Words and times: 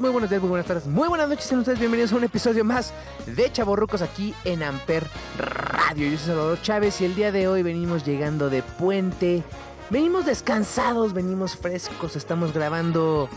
Muy 0.00 0.10
buenos 0.10 0.30
días, 0.30 0.40
muy 0.40 0.48
buenas 0.48 0.66
tardes, 0.66 0.86
muy 0.86 1.08
buenas 1.08 1.28
noches, 1.28 1.44
sean 1.44 1.60
ustedes 1.60 1.78
bienvenidos 1.78 2.10
a 2.12 2.16
un 2.16 2.24
episodio 2.24 2.64
más 2.64 2.94
de 3.26 3.52
Chaborrucos 3.52 4.00
aquí 4.00 4.34
en 4.46 4.62
Amper 4.62 5.06
Radio. 5.36 6.08
Yo 6.08 6.16
soy 6.16 6.28
Salvador 6.28 6.62
Chávez 6.62 7.02
y 7.02 7.04
el 7.04 7.14
día 7.14 7.30
de 7.30 7.48
hoy 7.48 7.62
venimos 7.62 8.06
llegando 8.06 8.48
de 8.48 8.62
puente, 8.62 9.42
venimos 9.90 10.24
descansados, 10.24 11.12
venimos 11.12 11.54
frescos, 11.54 12.16
estamos 12.16 12.54
grabando 12.54 13.28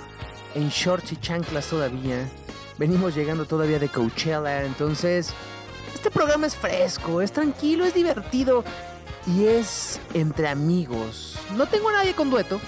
en 0.56 0.70
shorts 0.70 1.12
y 1.12 1.18
chanclas 1.18 1.68
todavía, 1.68 2.30
venimos 2.78 3.14
llegando 3.14 3.44
todavía 3.44 3.78
de 3.78 3.90
Coachella, 3.90 4.64
entonces 4.64 5.34
este 5.94 6.12
programa 6.12 6.48
es 6.48 6.56
fresco, 6.56 7.22
es 7.22 7.34
tranquilo, 7.34 7.84
es 7.84 7.94
divertido 7.94 8.64
y 9.28 9.48
es 9.48 10.00
entre 10.14 10.48
amigos. 10.48 11.38
No 11.58 11.66
tengo 11.66 11.90
a 11.90 11.94
nadie 11.94 12.14
con 12.14 12.30
dueto, 12.30 12.62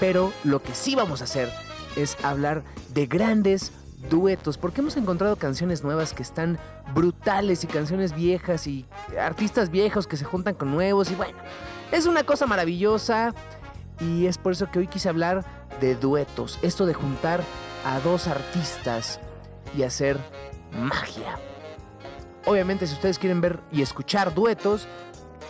pero 0.00 0.32
lo 0.42 0.60
que 0.60 0.74
sí 0.74 0.96
vamos 0.96 1.20
a 1.20 1.24
hacer 1.24 1.67
es 1.96 2.16
hablar 2.24 2.62
de 2.94 3.06
grandes 3.06 3.72
duetos, 4.10 4.58
porque 4.58 4.80
hemos 4.80 4.96
encontrado 4.96 5.36
canciones 5.36 5.82
nuevas 5.82 6.14
que 6.14 6.22
están 6.22 6.58
brutales 6.94 7.64
y 7.64 7.66
canciones 7.66 8.14
viejas 8.14 8.66
y 8.66 8.86
artistas 9.20 9.70
viejos 9.70 10.06
que 10.06 10.16
se 10.16 10.24
juntan 10.24 10.54
con 10.54 10.70
nuevos 10.70 11.10
y 11.10 11.14
bueno, 11.14 11.36
es 11.90 12.06
una 12.06 12.22
cosa 12.22 12.46
maravillosa 12.46 13.34
y 14.00 14.26
es 14.26 14.38
por 14.38 14.52
eso 14.52 14.70
que 14.70 14.78
hoy 14.78 14.86
quise 14.86 15.08
hablar 15.08 15.44
de 15.80 15.94
duetos, 15.96 16.58
esto 16.62 16.86
de 16.86 16.94
juntar 16.94 17.42
a 17.84 17.98
dos 18.00 18.26
artistas 18.28 19.20
y 19.76 19.82
hacer 19.82 20.18
magia. 20.72 21.38
Obviamente 22.46 22.86
si 22.86 22.94
ustedes 22.94 23.18
quieren 23.18 23.40
ver 23.40 23.60
y 23.72 23.82
escuchar 23.82 24.34
duetos, 24.34 24.86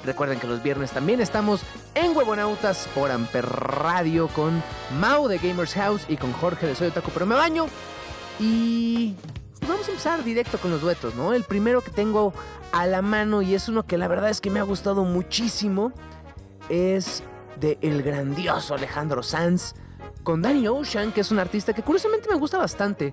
Recuerden 0.05 0.39
que 0.39 0.47
los 0.47 0.63
viernes 0.63 0.93
también 0.93 1.21
estamos 1.21 1.63
en 1.95 2.17
Huevonautas 2.17 2.89
por 2.95 3.11
Amper 3.11 3.45
Radio 3.47 4.29
con 4.29 4.63
Mau 5.01 5.29
de 5.29 5.39
Gamers 5.39 5.75
House 5.75 6.05
y 6.09 6.17
con 6.17 6.33
Jorge 6.33 6.67
de 6.67 6.75
Soy 6.75 6.89
Otaku 6.89 7.11
Pero 7.11 7.27
Me 7.27 7.35
Baño. 7.35 7.67
Y 8.39 9.17
vamos 9.67 9.87
a 9.89 9.91
empezar 9.91 10.23
directo 10.23 10.59
con 10.59 10.71
los 10.71 10.81
duetos, 10.81 11.15
¿no? 11.15 11.35
El 11.35 11.45
primero 11.45 11.83
que 11.83 11.91
tengo 11.91 12.33
a 12.73 12.87
la 12.87 13.03
mano 13.03 13.43
y 13.43 13.55
es 13.55 13.69
uno 13.69 13.87
que 13.87 13.99
la 13.99 14.09
verdad 14.09 14.31
es 14.31 14.41
que 14.41 14.51
me 14.51 14.61
ha 14.61 14.65
gustado 14.65 15.05
muchísimo 15.05 15.93
es 16.69 17.23
de 17.59 17.79
el 17.81 18.03
grandioso 18.03 18.75
Alejandro 18.75 19.23
Sanz 19.23 19.75
con 20.23 20.43
Danny 20.43 20.69
Ocean, 20.69 21.13
que 21.13 21.23
es 21.23 21.31
un 21.31 21.39
artista 21.39 21.73
que 21.73 21.83
curiosamente 21.83 22.29
me 22.31 22.37
gusta 22.37 22.59
bastante. 22.59 23.13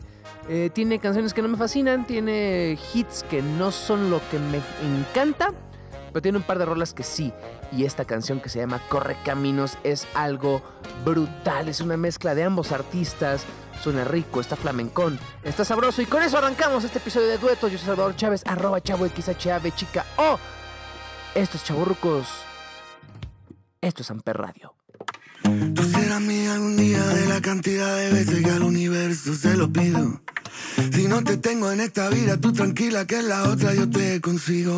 Eh, 0.49 0.69
tiene 0.73 0.99
canciones 0.99 1.33
que 1.33 1.41
no 1.41 1.47
me 1.47 1.57
fascinan, 1.57 2.05
tiene 2.05 2.77
hits 2.93 3.23
que 3.23 3.41
no 3.41 3.71
son 3.71 4.11
lo 4.11 4.21
que 4.29 4.37
me 4.37 4.59
encanta, 4.83 5.53
pero 6.15 6.23
tiene 6.23 6.37
un 6.37 6.45
par 6.45 6.59
de 6.59 6.63
rolas 6.63 6.93
que 6.93 7.03
sí. 7.03 7.33
Y 7.73 7.83
esta 7.83 8.05
canción 8.05 8.39
que 8.39 8.47
se 8.47 8.59
llama 8.59 8.79
Corre 8.87 9.17
Caminos 9.25 9.77
es 9.83 10.07
algo 10.13 10.61
brutal. 11.03 11.67
Es 11.67 11.81
una 11.81 11.97
mezcla 11.97 12.33
de 12.33 12.45
ambos 12.45 12.71
artistas. 12.71 13.43
Suena 13.83 14.05
rico, 14.05 14.39
está 14.39 14.55
flamencón, 14.55 15.19
está 15.43 15.65
sabroso. 15.65 16.01
Y 16.01 16.05
con 16.05 16.23
eso 16.23 16.37
arrancamos 16.37 16.85
este 16.85 16.99
episodio 16.99 17.27
de 17.27 17.37
duetos. 17.37 17.69
Yo 17.69 17.77
soy 17.77 17.87
Salvador 17.87 18.15
Chávez, 18.15 18.43
arroba 18.45 18.79
chavo 18.79 19.05
XHAV 19.05 19.75
chica. 19.75 20.05
Oh, 20.15 20.39
esto 21.35 21.57
es 21.57 21.65
Chaburrucos. 21.65 22.29
Esto 23.81 24.01
es 24.01 24.09
Amper 24.09 24.37
Radio. 24.37 24.73
Día 26.77 27.03
de 27.03 27.25
la 27.27 27.41
cantidad 27.41 27.93
al 28.55 28.63
universo 28.63 29.33
se 29.33 29.57
lo 29.57 29.69
pido. 29.69 30.21
Si 30.93 31.07
no 31.07 31.23
te 31.23 31.37
tengo 31.37 31.71
en 31.71 31.79
esta 31.79 32.09
vida, 32.09 32.37
tú 32.37 32.51
tranquila 32.51 33.05
que 33.05 33.19
en 33.19 33.29
la 33.29 33.43
otra 33.49 33.73
yo 33.73 33.89
te 33.89 34.19
consigo. 34.19 34.75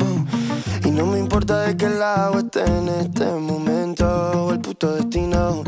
Y 0.85 0.91
no 0.91 1.05
me 1.05 1.19
importa 1.19 1.61
de 1.61 1.75
qué 1.75 1.89
lado 1.89 2.39
esté 2.39 2.65
en 2.65 2.87
este 2.89 3.25
momento 3.25 4.05
o 4.05 4.51
el 4.51 4.59
puto 4.59 4.95
destino. 4.95 5.63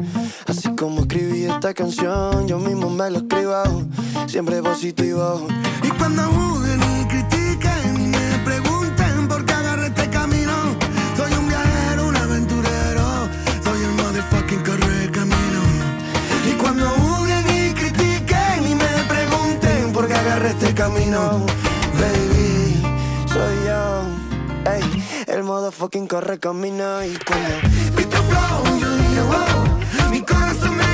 Así 0.47 0.69
como 0.75 1.01
escribí 1.01 1.45
esta 1.45 1.73
canción, 1.73 2.47
yo 2.47 2.59
mismo 2.59 2.89
me 2.89 3.09
lo 3.09 3.19
escribo. 3.19 3.63
Siempre 4.27 4.61
positivo. 4.61 5.47
Y 5.83 5.89
cuando 5.89 6.23
juzguen 6.23 6.68
camino, 20.73 21.45
baby, 21.99 22.81
soy 23.27 23.65
yo. 23.65 24.03
Ey, 24.71 24.83
el 25.27 25.43
modo 25.43 25.71
fucking 25.71 26.07
corre 26.07 26.39
camino. 26.39 27.03
Y 27.03 27.17
cuando 27.25 27.49
flow, 28.29 28.79
yo 28.79 28.95
dije, 28.97 29.21
wow, 29.21 30.09
mi 30.11 30.21
corazón 30.21 30.75
me 30.77 30.88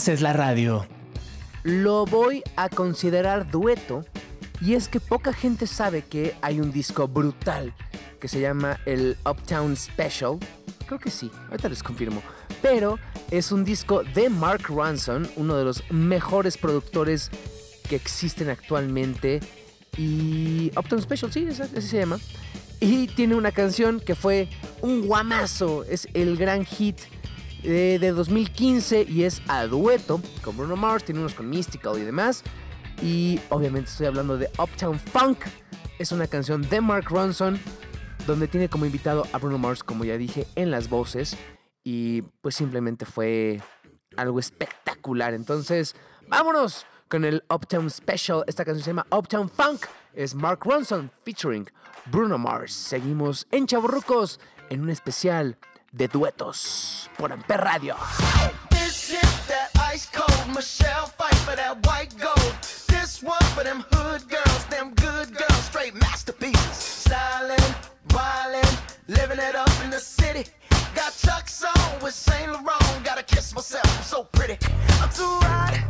haces 0.00 0.22
la 0.22 0.32
radio. 0.32 0.86
Lo 1.62 2.06
voy 2.06 2.42
a 2.56 2.70
considerar 2.70 3.50
dueto 3.50 4.02
y 4.62 4.72
es 4.72 4.88
que 4.88 4.98
poca 4.98 5.34
gente 5.34 5.66
sabe 5.66 6.00
que 6.06 6.34
hay 6.40 6.58
un 6.58 6.72
disco 6.72 7.06
brutal 7.06 7.74
que 8.18 8.26
se 8.26 8.40
llama 8.40 8.80
el 8.86 9.18
Uptown 9.28 9.76
Special. 9.76 10.38
Creo 10.86 10.98
que 10.98 11.10
sí, 11.10 11.30
ahorita 11.50 11.68
les 11.68 11.82
confirmo. 11.82 12.22
Pero 12.62 12.98
es 13.30 13.52
un 13.52 13.62
disco 13.62 14.02
de 14.02 14.30
Mark 14.30 14.68
Ronson, 14.68 15.28
uno 15.36 15.54
de 15.58 15.64
los 15.64 15.84
mejores 15.90 16.56
productores 16.56 17.30
que 17.86 17.96
existen 17.96 18.48
actualmente. 18.48 19.40
Y 19.98 20.72
Uptown 20.78 21.02
Special, 21.02 21.30
sí, 21.30 21.46
así 21.46 21.82
se 21.82 21.98
llama. 21.98 22.18
Y 22.80 23.06
tiene 23.08 23.34
una 23.34 23.52
canción 23.52 24.00
que 24.00 24.14
fue 24.14 24.48
un 24.80 25.06
guamazo, 25.06 25.84
es 25.84 26.08
el 26.14 26.38
gran 26.38 26.64
hit 26.64 26.96
de, 27.62 27.98
de 27.98 28.10
2015 28.12 29.06
y 29.08 29.24
es 29.24 29.42
a 29.48 29.66
dueto 29.66 30.20
con 30.42 30.56
Bruno 30.56 30.76
Mars, 30.76 31.04
tiene 31.04 31.20
unos 31.20 31.34
con 31.34 31.48
Mystical 31.48 31.98
y 31.98 32.02
demás. 32.02 32.42
Y 33.02 33.40
obviamente 33.48 33.90
estoy 33.90 34.06
hablando 34.06 34.36
de 34.36 34.50
Uptown 34.58 34.98
Funk. 34.98 35.38
Es 35.98 36.12
una 36.12 36.26
canción 36.26 36.62
de 36.68 36.80
Mark 36.80 37.06
Ronson 37.08 37.58
donde 38.26 38.48
tiene 38.48 38.68
como 38.68 38.86
invitado 38.86 39.26
a 39.32 39.38
Bruno 39.38 39.58
Mars, 39.58 39.82
como 39.82 40.04
ya 40.04 40.16
dije, 40.16 40.46
en 40.54 40.70
las 40.70 40.88
voces. 40.88 41.36
Y 41.82 42.22
pues 42.42 42.54
simplemente 42.54 43.06
fue 43.06 43.60
algo 44.16 44.38
espectacular. 44.38 45.34
Entonces, 45.34 45.94
vámonos 46.28 46.86
con 47.08 47.24
el 47.24 47.42
Uptown 47.52 47.90
Special. 47.90 48.44
Esta 48.46 48.64
canción 48.64 48.84
se 48.84 48.90
llama 48.90 49.06
Uptown 49.10 49.48
Funk. 49.48 49.86
Es 50.12 50.34
Mark 50.34 50.60
Ronson 50.64 51.10
featuring 51.24 51.66
Bruno 52.06 52.38
Mars. 52.38 52.72
Seguimos 52.72 53.46
en 53.50 53.66
Chaburrucos 53.66 54.40
en 54.68 54.82
un 54.82 54.90
especial 54.90 55.58
de 55.92 56.08
duetos 56.08 57.10
por 57.16 57.32
Amper 57.32 57.60
Radio. 57.60 57.96
This 58.70 59.10
is 59.10 59.46
that 59.48 59.70
ice 59.92 60.08
cold 60.12 60.54
Michelle 60.54 61.06
fight 61.06 61.34
for 61.36 61.56
that 61.56 61.84
white 61.86 62.14
gold. 62.18 62.54
This 62.88 63.22
one 63.22 63.42
for 63.54 63.64
them 63.64 63.84
hood 63.90 64.28
girls, 64.28 64.64
them 64.66 64.94
good 64.94 65.34
girls, 65.36 65.64
straight 65.64 65.94
masterpieces. 65.94 67.04
Stylin', 67.06 67.74
wildin', 68.08 68.78
living 69.08 69.38
it 69.38 69.54
up 69.54 69.72
in 69.84 69.90
the 69.90 70.00
city. 70.00 70.44
Got 70.94 71.12
Chuck's 71.16 71.64
on 71.64 72.02
with 72.02 72.14
Saint 72.14 72.52
Laurent. 72.52 73.04
Gotta 73.04 73.22
kiss 73.22 73.54
myself, 73.54 73.86
I'm 73.98 74.04
so 74.04 74.24
pretty. 74.24 74.58
I'm 75.00 75.10
too 75.10 75.38
hot. 75.42 75.89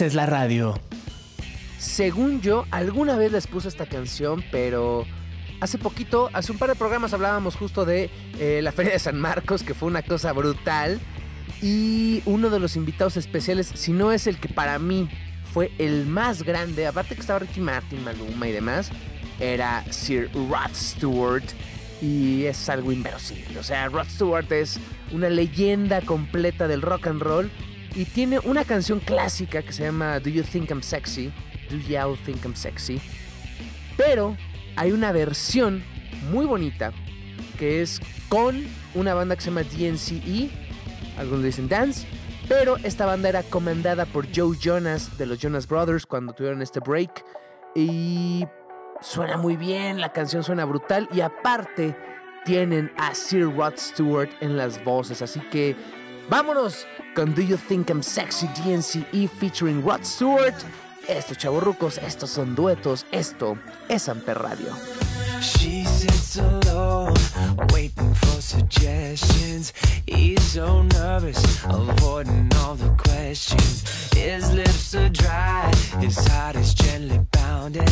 Haces 0.00 0.14
la 0.14 0.24
radio. 0.24 0.80
Según 1.78 2.40
yo, 2.40 2.64
alguna 2.70 3.16
vez 3.16 3.32
les 3.32 3.46
puse 3.46 3.68
esta 3.68 3.84
canción, 3.84 4.42
pero 4.50 5.04
hace 5.60 5.76
poquito, 5.76 6.30
hace 6.32 6.52
un 6.52 6.56
par 6.56 6.70
de 6.70 6.74
programas 6.74 7.12
hablábamos 7.12 7.54
justo 7.54 7.84
de 7.84 8.08
eh, 8.38 8.60
la 8.62 8.72
Feria 8.72 8.92
de 8.92 8.98
San 8.98 9.20
Marcos, 9.20 9.62
que 9.62 9.74
fue 9.74 9.88
una 9.88 10.00
cosa 10.00 10.32
brutal. 10.32 10.98
Y 11.60 12.22
uno 12.24 12.48
de 12.48 12.60
los 12.60 12.76
invitados 12.76 13.18
especiales, 13.18 13.70
si 13.74 13.92
no 13.92 14.10
es 14.10 14.26
el 14.26 14.38
que 14.38 14.48
para 14.48 14.78
mí 14.78 15.06
fue 15.52 15.70
el 15.76 16.06
más 16.06 16.44
grande, 16.44 16.86
aparte 16.86 17.14
que 17.14 17.20
estaba 17.20 17.40
Ricky 17.40 17.60
Martin, 17.60 18.02
Maluma 18.02 18.48
y 18.48 18.52
demás, 18.52 18.90
era 19.38 19.84
Sir 19.92 20.30
Rod 20.32 20.74
Stewart. 20.74 21.44
Y 22.00 22.44
es 22.44 22.70
algo 22.70 22.90
inverosímil. 22.90 23.58
O 23.58 23.62
sea, 23.62 23.86
Rod 23.88 24.06
Stewart 24.08 24.50
es 24.50 24.80
una 25.12 25.28
leyenda 25.28 26.00
completa 26.00 26.68
del 26.68 26.80
rock 26.80 27.08
and 27.08 27.20
roll. 27.20 27.50
Y 27.94 28.04
tiene 28.04 28.38
una 28.40 28.64
canción 28.64 29.00
clásica 29.00 29.62
que 29.62 29.72
se 29.72 29.84
llama 29.84 30.20
Do 30.20 30.30
You 30.30 30.42
Think 30.42 30.70
I'm 30.70 30.82
Sexy? 30.82 31.32
Do 31.70 31.76
You 31.76 32.16
Think 32.24 32.44
I'm 32.44 32.54
Sexy? 32.54 33.00
Pero 33.96 34.36
hay 34.76 34.92
una 34.92 35.12
versión 35.12 35.82
muy 36.30 36.46
bonita 36.46 36.92
que 37.58 37.82
es 37.82 38.00
con 38.28 38.64
una 38.94 39.12
banda 39.14 39.36
que 39.36 39.42
se 39.42 39.50
llama 39.50 39.62
DNCE, 39.62 40.50
algunos 41.18 41.44
dicen 41.44 41.68
Dance, 41.68 42.06
pero 42.48 42.76
esta 42.78 43.06
banda 43.06 43.28
era 43.28 43.42
comandada 43.42 44.06
por 44.06 44.26
Joe 44.34 44.56
Jonas 44.58 45.18
de 45.18 45.26
los 45.26 45.38
Jonas 45.38 45.68
Brothers 45.68 46.06
cuando 46.06 46.32
tuvieron 46.32 46.62
este 46.62 46.80
break 46.80 47.24
y 47.74 48.46
suena 49.00 49.36
muy 49.36 49.56
bien, 49.56 50.00
la 50.00 50.12
canción 50.12 50.42
suena 50.42 50.64
brutal 50.64 51.08
y 51.12 51.20
aparte 51.20 51.96
tienen 52.44 52.90
a 52.96 53.14
Sir 53.14 53.54
Rod 53.54 53.74
Stewart 53.76 54.30
en 54.40 54.56
las 54.56 54.82
voces, 54.82 55.22
así 55.22 55.40
que 55.50 55.76
vámonos 56.30 56.86
con 57.16 57.34
Do 57.34 57.42
You 57.42 57.56
Think 57.56 57.90
I'm 57.90 58.02
Sexy 58.02 58.46
DNCE 58.48 59.28
featuring 59.28 59.84
Rod 59.84 60.04
Stewart. 60.04 60.54
Estos 61.08 61.36
chavorrucos, 61.36 61.98
estos 61.98 62.30
son 62.30 62.54
duetos, 62.54 63.04
esto 63.10 63.58
es 63.88 64.08
Amper 64.08 64.38
Radio. 64.38 64.72
She 65.40 65.84
sits 65.84 66.38
alone, 66.38 67.14
waiting 67.72 68.14
for 68.14 68.40
suggestions. 68.40 69.72
He's 70.06 70.40
so 70.42 70.82
nervous, 70.94 71.42
avoiding 71.64 72.48
all 72.62 72.76
the 72.76 72.94
questions. 72.96 73.82
His 74.14 74.52
lips 74.52 74.94
are 74.94 75.08
dry, 75.08 75.72
his 75.98 76.16
heart 76.28 76.54
is 76.54 76.74
gently 76.74 77.20
pounding. 77.32 77.88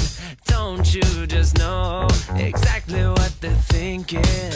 Don't 0.46 0.94
you 0.94 1.26
just 1.26 1.58
know 1.58 2.06
exactly 2.36 3.02
what 3.02 3.32
they're 3.40 3.62
thinking? 3.68 4.52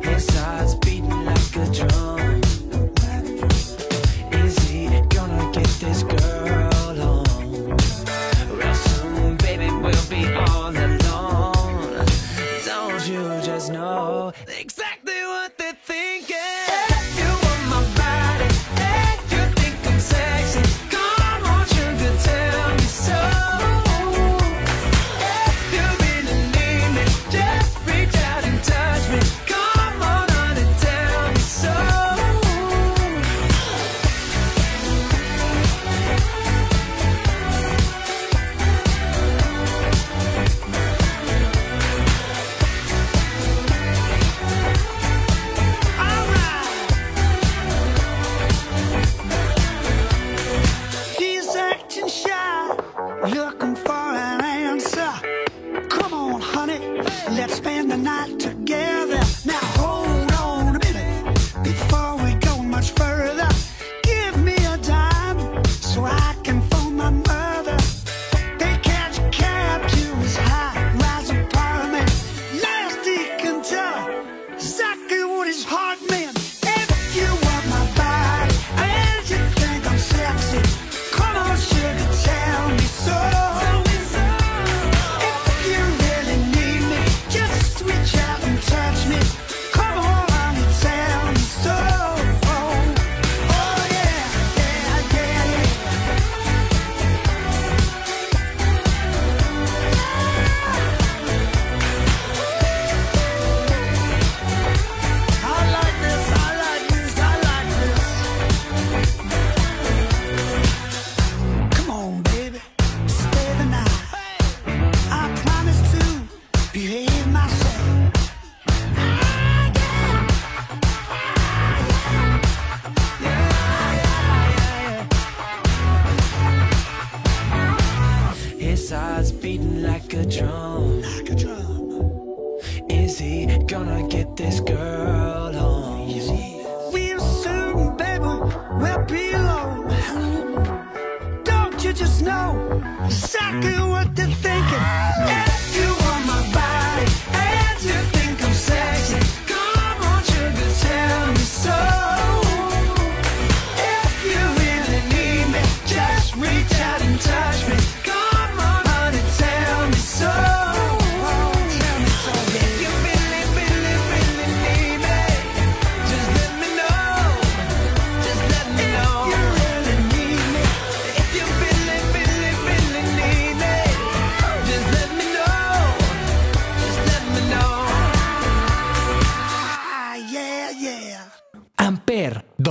His 0.00 0.26
heart's 0.38 0.74
beating 0.76 1.24
like 1.26 1.56
a 1.56 1.70
drum. 1.70 2.45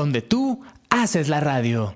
Donde 0.06 0.22
tú 0.22 0.62
haces 0.92 1.30
la 1.30 1.40
radio. 1.40 1.96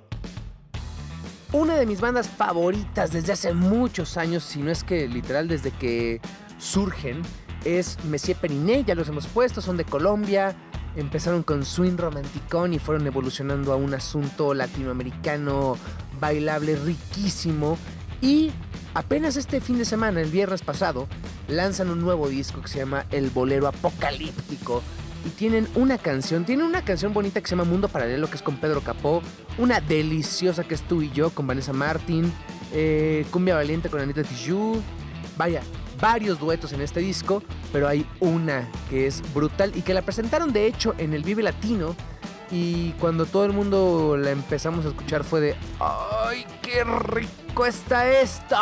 Una 1.53 1.75
de 1.75 1.85
mis 1.85 2.01
bandas 2.01 2.27
favoritas 2.27 3.11
desde 3.11 3.33
hace 3.33 3.53
muchos 3.53 4.17
años, 4.17 4.43
si 4.43 4.63
no 4.63 4.71
es 4.71 4.83
que 4.83 5.07
literal 5.07 5.47
desde 5.47 5.69
que 5.69 6.19
surgen, 6.57 7.21
es 7.65 8.03
Messier 8.05 8.35
Periné, 8.35 8.83
ya 8.83 8.95
los 8.95 9.07
hemos 9.09 9.27
puesto, 9.27 9.61
son 9.61 9.77
de 9.77 9.85
Colombia, 9.85 10.55
empezaron 10.95 11.43
con 11.43 11.63
swing 11.63 11.97
romanticón 11.97 12.73
y 12.73 12.79
fueron 12.79 13.05
evolucionando 13.05 13.73
a 13.73 13.75
un 13.75 13.93
asunto 13.93 14.55
latinoamericano 14.55 15.77
bailable 16.19 16.77
riquísimo 16.77 17.77
y 18.23 18.49
apenas 18.95 19.37
este 19.37 19.61
fin 19.61 19.77
de 19.77 19.85
semana, 19.85 20.19
el 20.19 20.31
viernes 20.31 20.63
pasado, 20.63 21.07
lanzan 21.47 21.91
un 21.91 22.01
nuevo 22.01 22.27
disco 22.27 22.59
que 22.63 22.69
se 22.69 22.79
llama 22.79 23.05
El 23.11 23.29
Bolero 23.29 23.67
Apocalíptico 23.67 24.81
y 25.25 25.29
tienen 25.29 25.67
una 25.75 25.97
canción, 25.97 26.45
tienen 26.45 26.65
una 26.65 26.83
canción 26.83 27.13
bonita 27.13 27.41
que 27.41 27.47
se 27.47 27.55
llama 27.55 27.69
Mundo 27.69 27.87
Paralelo, 27.87 28.29
que 28.29 28.35
es 28.35 28.41
con 28.41 28.57
Pedro 28.57 28.81
Capó, 28.81 29.21
una 29.57 29.81
deliciosa 29.81 30.63
que 30.63 30.75
es 30.75 30.81
Tú 30.81 31.01
y 31.01 31.11
Yo 31.11 31.29
con 31.31 31.47
Vanessa 31.47 31.73
Martin, 31.73 32.31
eh, 32.73 33.25
Cumbia 33.31 33.55
Valiente 33.55 33.89
con 33.89 33.99
Anita 33.99 34.23
Tijoux, 34.23 34.79
vaya, 35.37 35.61
varios 35.99 36.39
duetos 36.39 36.73
en 36.73 36.81
este 36.81 36.99
disco, 36.99 37.43
pero 37.71 37.87
hay 37.87 38.05
una 38.19 38.67
que 38.89 39.07
es 39.07 39.21
brutal 39.33 39.71
y 39.75 39.81
que 39.81 39.93
la 39.93 40.01
presentaron 40.01 40.53
de 40.53 40.67
hecho 40.67 40.95
en 40.97 41.13
el 41.13 41.23
Vive 41.23 41.43
Latino 41.43 41.95
y 42.51 42.91
cuando 42.93 43.25
todo 43.25 43.45
el 43.45 43.53
mundo 43.53 44.17
la 44.17 44.31
empezamos 44.31 44.85
a 44.85 44.89
escuchar 44.89 45.23
fue 45.23 45.39
de 45.41 45.55
¡Ay, 45.79 46.45
qué 46.61 46.83
rico 46.83 47.65
está 47.65 48.09
esto! 48.09 48.55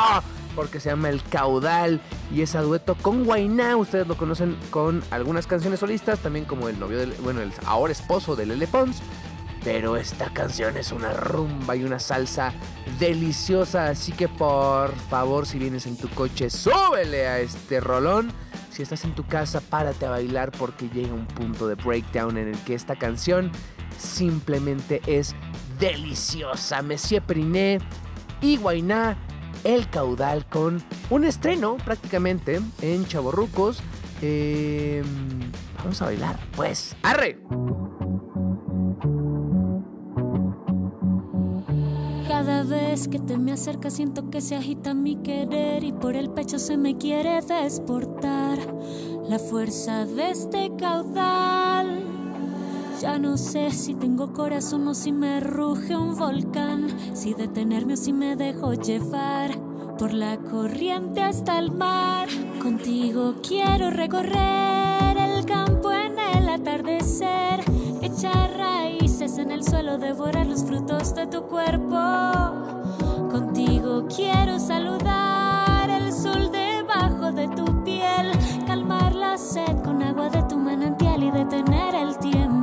Porque 0.58 0.80
se 0.80 0.90
llama 0.90 1.10
El 1.10 1.22
Caudal 1.22 2.02
y 2.34 2.42
es 2.42 2.56
a 2.56 2.64
dueto 2.64 2.96
con 2.96 3.26
Guainá. 3.26 3.78
Ustedes 3.78 4.08
lo 4.08 4.18
conocen 4.18 4.58
con 4.72 5.04
algunas 5.12 5.46
canciones 5.46 5.80
solistas, 5.80 6.18
también 6.18 6.46
como 6.46 6.68
el 6.68 6.80
novio 6.80 6.98
del, 6.98 7.14
bueno, 7.22 7.42
el 7.42 7.54
ahora 7.68 7.94
esposo 7.94 8.36
de 8.36 8.48
Lele 8.48 8.66
Pons. 8.66 9.04
Pero 9.64 9.98
esta 9.98 10.34
canción 10.34 10.76
es 10.76 10.92
una 10.92 11.14
rumba 11.14 11.76
y 11.76 11.84
una 11.84 12.00
salsa 12.00 12.54
deliciosa. 13.00 13.90
Así 13.90 14.14
que 14.14 14.28
por 14.28 14.96
favor, 14.96 15.46
si 15.46 15.60
vienes 15.60 15.86
en 15.86 15.96
tu 15.96 16.10
coche, 16.10 16.50
súbele 16.50 17.28
a 17.28 17.40
este 17.40 17.80
rolón. 17.80 18.32
Si 18.72 18.82
estás 18.82 19.04
en 19.04 19.14
tu 19.14 19.28
casa, 19.28 19.62
párate 19.62 20.08
a 20.08 20.10
bailar 20.10 20.52
porque 20.52 20.90
llega 20.90 21.14
un 21.14 21.28
punto 21.28 21.68
de 21.68 21.76
breakdown 21.76 22.38
en 22.38 22.48
el 22.48 22.58
que 22.64 22.74
esta 22.74 22.96
canción 22.96 23.52
simplemente 24.00 25.02
es 25.06 25.36
deliciosa. 25.80 26.82
Monsieur 26.82 27.22
Priné 27.22 27.80
y 28.42 28.58
Guainá, 28.58 29.18
El 29.64 29.90
Caudal 29.90 30.46
con 30.46 30.84
un 31.10 31.24
estreno 31.24 31.78
prácticamente 31.78 32.60
en 32.82 33.06
Chaborrucos. 33.06 33.80
Eh, 34.22 35.04
vamos 35.78 36.02
a 36.02 36.06
bailar, 36.06 36.40
pues. 36.56 36.96
¡Arre! 37.04 37.40
Cada 42.28 42.64
vez 42.64 43.08
que 43.08 43.20
te 43.20 43.38
me 43.38 43.52
acercas 43.52 43.94
siento 43.94 44.30
que 44.30 44.42
se 44.42 44.56
agita 44.56 44.94
mi 44.94 45.16
querer 45.18 45.84
y 45.84 45.92
por 45.92 46.16
el 46.16 46.30
pecho 46.30 46.60
se 46.60 46.78
me 46.78 46.96
quiere 46.96 47.42
desportar 47.42 48.60
la 49.28 49.40
fuerza 49.40 50.06
de 50.06 50.32
este 50.32 50.72
caudal. 50.78 51.97
Ya 53.02 53.20
no 53.20 53.38
sé 53.38 53.70
si 53.70 53.94
tengo 53.94 54.34
corazón 54.34 54.88
o 54.88 54.96
si 54.96 55.12
me 55.12 55.40
ruge 55.40 55.96
un 55.96 56.18
volcán, 56.18 56.88
si 57.14 57.36
detenerme 57.36 57.94
o 57.94 57.98
si 57.98 58.12
me 58.12 58.36
dejo 58.36 58.74
llevar 58.74 59.52
por 60.00 60.14
la 60.14 60.38
corriente 60.38 61.22
hasta 61.22 61.60
el 61.60 61.72
mar. 61.72 62.28
Contigo 62.60 63.36
quiero 63.48 63.92
recorrer 63.92 65.16
el 65.16 65.46
campo 65.46 65.92
en 65.92 66.18
el 66.18 66.50
atardecer, 66.50 67.64
echar 68.02 68.58
raíces 68.58 69.38
en 69.38 69.52
el 69.52 69.64
suelo, 69.64 70.00
devorar 70.00 70.48
los 70.48 70.64
frutos 70.64 71.14
de 71.14 71.28
tu 71.28 71.44
cuerpo. 71.44 72.00
Contigo 73.30 74.08
quiero 74.08 74.60
saludar 74.60 75.88
el 75.92 76.12
sol 76.12 76.52
debajo 76.52 77.32
de 77.32 77.48
tu 77.50 77.84
piel, 77.84 78.32
calmar 78.66 79.14
la 79.14 79.38
sed 79.38 79.84
con 79.84 80.02
agua 80.02 80.30
de 80.30 80.42
tu 80.44 80.58
manantial 80.58 81.24
y 81.24 81.30
detener 81.30 81.94
el 81.94 82.18
tiempo. 82.18 82.57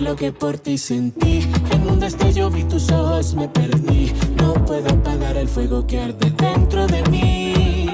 Lo 0.00 0.16
que 0.16 0.32
por 0.32 0.58
ti 0.58 0.78
sentí. 0.78 1.40
En 1.70 1.88
un 1.88 2.00
destello 2.00 2.50
vi 2.50 2.64
tus 2.64 2.90
ojos, 2.90 3.34
me 3.34 3.48
perdí. 3.48 4.12
No 4.36 4.54
puedo 4.54 4.88
apagar 4.88 5.36
el 5.36 5.48
fuego 5.48 5.86
que 5.86 6.00
arde 6.00 6.30
dentro 6.30 6.86
de 6.86 7.02
mí. 7.10 7.86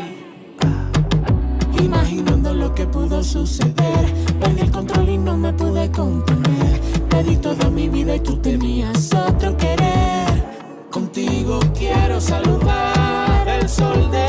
Imaginando 1.81 2.55
lo 2.55 2.75
que 2.75 2.87
pudo 2.87 3.23
suceder. 3.23 4.05
Perdí 4.41 4.61
el 4.61 4.71
control 4.71 5.09
y 5.09 5.19
no 5.19 5.37
me 5.37 5.53
pude 5.53 5.91
contener. 5.91 6.81
Te 7.09 7.37
toda 7.37 7.69
mi 7.71 7.89
vida 7.89 8.15
y 8.15 8.21
tú 8.21 8.37
tenías 8.37 9.13
otro 9.13 9.57
querer. 9.57 10.45
Contigo 10.91 11.59
quiero 11.77 12.21
saludar 12.21 13.49
el 13.49 13.69
sol 13.69 14.09
debajo 14.11 14.28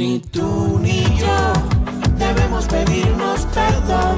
Ni 0.00 0.18
tú 0.18 0.78
ni 0.80 1.02
yo 1.18 1.52
debemos 2.16 2.64
pedirnos 2.64 3.40
perdón. 3.54 4.16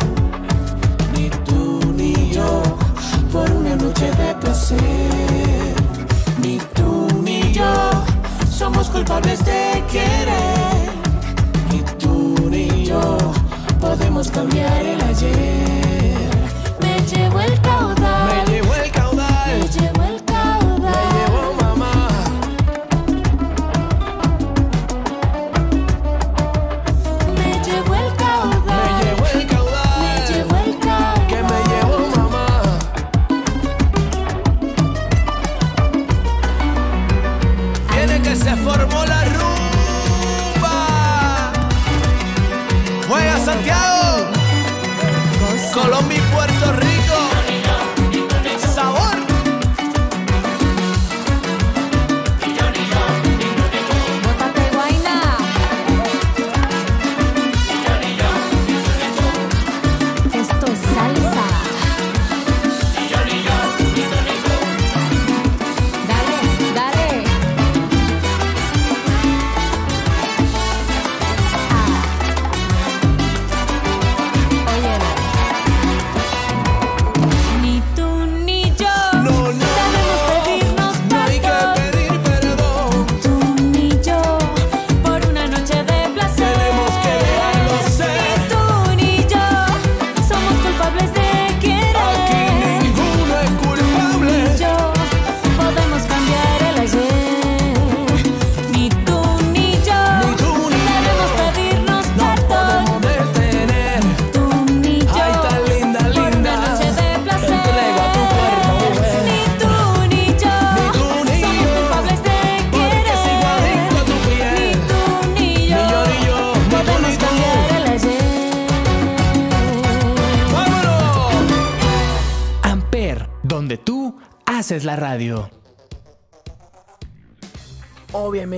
Ni 1.12 1.28
tú 1.44 1.80
ni 1.96 2.30
yo 2.30 2.62
por 3.32 3.50
una 3.50 3.74
noche 3.74 4.08
de 4.12 4.32
placer. 4.36 5.74
Ni 6.40 6.58
tú 6.72 7.08
ni 7.24 7.52
yo 7.52 7.90
somos 8.48 8.90
culpables 8.90 9.44
de 9.44 9.82
querer. 9.90 10.88
Ni 11.72 11.80
tú 11.98 12.36
ni 12.48 12.84
yo 12.84 13.18
podemos 13.80 14.30
cambiar 14.30 14.86
el 14.86 15.02
ayer. 15.02 16.30
Me 16.80 17.00
llevo 17.10 17.40
el 17.40 17.60
caudal. 17.60 18.51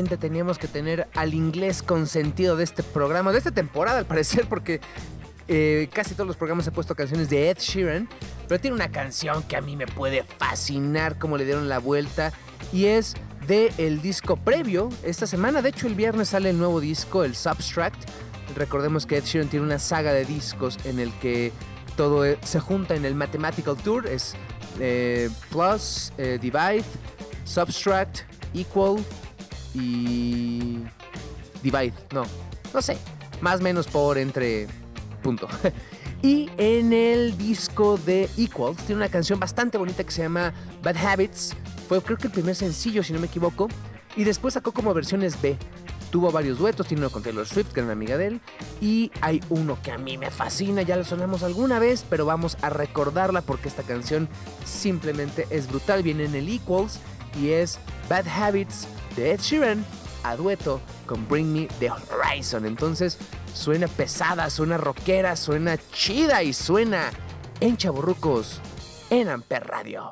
Teníamos 0.03 0.59
que 0.59 0.67
tener 0.67 1.07
al 1.15 1.35
inglés 1.35 1.83
consentido 1.83 2.57
de 2.57 2.65
este 2.65 2.83
programa, 2.83 3.31
de 3.31 3.39
esta 3.39 3.53
temporada 3.53 3.99
al 3.99 4.07
parecer, 4.07 4.47
porque 4.49 4.81
eh, 5.47 5.89
casi 5.93 6.15
todos 6.15 6.27
los 6.27 6.37
programas 6.37 6.67
he 6.67 6.73
puesto 6.73 6.97
canciones 6.97 7.31
de 7.31 7.49
Ed 7.49 7.59
Sheeran, 7.61 8.09
pero 8.49 8.61
tiene 8.61 8.75
una 8.75 8.91
canción 8.91 9.45
que 9.45 9.57
a 9.57 9.61
mí 9.61 9.77
me 9.77 9.87
puede 9.87 10.25
fascinar 10.25 11.17
cómo 11.19 11.39
le 11.39 11.45
dieron 11.45 11.69
la 11.69 11.79
vuelta 11.79 12.33
y 12.73 12.87
es 12.87 13.15
de 13.47 13.73
el 13.79 14.03
disco 14.03 14.37
previo. 14.37 14.89
Esta 15.05 15.29
semana, 15.29 15.63
de 15.63 15.69
hecho 15.69 15.87
el 15.87 15.95
viernes 15.95 16.31
sale 16.31 16.51
el 16.51 16.59
nuevo 16.59 16.81
disco, 16.81 17.23
el 17.23 17.37
Substract. 17.37 18.11
Recordemos 18.57 19.07
que 19.07 19.19
Ed 19.19 19.25
Sheeran 19.25 19.49
tiene 19.49 19.65
una 19.65 19.79
saga 19.79 20.13
de 20.13 20.25
discos 20.25 20.77
en 20.85 20.99
el 20.99 21.13
que 21.21 21.53
todo 21.97 22.25
eh, 22.25 22.37
se 22.43 22.59
junta 22.59 22.97
en 22.97 23.05
el 23.05 23.15
Mathematical 23.15 23.77
Tour, 23.77 24.09
es 24.09 24.35
eh, 24.81 25.31
Plus, 25.51 26.13
eh, 26.19 26.39
Divide, 26.41 26.85
Subtract, 27.45 28.23
Equal 28.55 29.05
y 29.75 30.79
Divide, 31.63 31.95
no, 32.13 32.25
no 32.73 32.83
sé, 32.83 32.99
más 33.41 33.61
o 33.61 33.63
menos 33.63 33.87
por 33.87 34.19
entre 34.19 34.69
punto. 35.23 35.49
y 36.23 36.51
en 36.59 36.93
el 36.93 37.37
disco 37.39 37.97
de 37.97 38.29
Equals 38.37 38.77
tiene 38.79 38.97
una 38.97 39.09
canción 39.09 39.41
bastante 39.41 39.79
bonita 39.79 40.05
que 40.05 40.11
se 40.11 40.23
llama 40.23 40.53
Bad 40.83 40.97
Habits, 40.99 41.55
fue 41.89 42.03
creo 42.03 42.19
que 42.19 42.27
el 42.27 42.33
primer 42.33 42.55
sencillo 42.55 43.03
si 43.03 43.15
no 43.15 43.19
me 43.19 43.27
equivoco, 43.27 43.69
y 44.15 44.25
después 44.25 44.55
sacó 44.55 44.73
como 44.73 44.93
versiones 44.95 45.41
B. 45.41 45.57
Tuvo 46.11 46.31
varios 46.31 46.59
duetos, 46.59 46.87
tiene 46.87 47.01
uno 47.01 47.11
con 47.11 47.25
Taylor 47.25 47.45
Swift, 47.45 47.73
que 47.73 47.81
es 47.81 47.85
una 47.85 47.95
amiga 47.95 48.17
de 48.17 48.27
él, 48.29 48.41
y 48.81 49.11
hay 49.21 49.41
uno 49.49 49.77
que 49.83 49.91
a 49.91 49.99
mí 49.99 50.17
me 50.17 50.31
fascina, 50.31 50.83
ya 50.83 50.97
lo 50.97 51.03
sonamos 51.03 51.43
alguna 51.43 51.81
vez, 51.81 52.05
pero 52.09 52.25
vamos 52.25 52.57
a 52.63 52.71
recordarla 52.71 53.41
porque 53.41 53.69
esta 53.69 53.83
canción 53.83 54.29
simplemente 54.65 55.47
es 55.51 55.67
brutal, 55.67 56.05
viene 56.05 56.27
en 56.27 56.37
el 56.37 56.49
Equals 56.49 57.01
y 57.41 57.49
es 57.49 57.81
Bad 58.09 58.29
Habits 58.29 58.87
de 59.17 59.33
Ed 59.33 59.41
Sheeran 59.41 59.85
a 60.23 60.37
dueto 60.37 60.81
con 61.07 61.27
Bring 61.29 61.53
Me 61.53 61.69
the 61.79 61.91
Horizon. 61.91 62.67
Entonces 62.67 63.19
suena 63.53 63.87
pesada, 63.89 64.51
suena 64.51 64.77
rockera, 64.77 65.37
suena 65.37 65.79
chida 65.93 66.43
y 66.43 66.53
suena 66.53 67.11
en 67.61 67.77
Chaburrucos 67.77 68.61
en 69.11 69.29
Amper 69.29 69.67
Radio. 69.67 70.11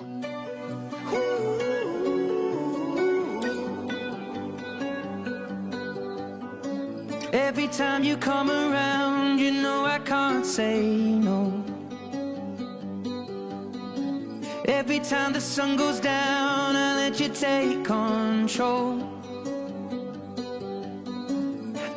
Every 7.33 7.69
time 7.69 8.05
you 8.05 8.19
come 8.19 8.51
around, 8.51 9.38
you 9.38 9.53
know 9.53 9.87
I 9.87 9.99
can't 10.01 10.45
say 10.45 10.83
no. 10.83 11.71
Every 14.66 15.01
time 15.01 15.33
the 15.33 15.40
sun 15.40 15.77
goes 15.77 15.98
down, 15.98 16.77
I 16.77 16.94
let 16.96 17.18
you 17.18 17.29
take 17.29 17.85
control. 17.85 19.03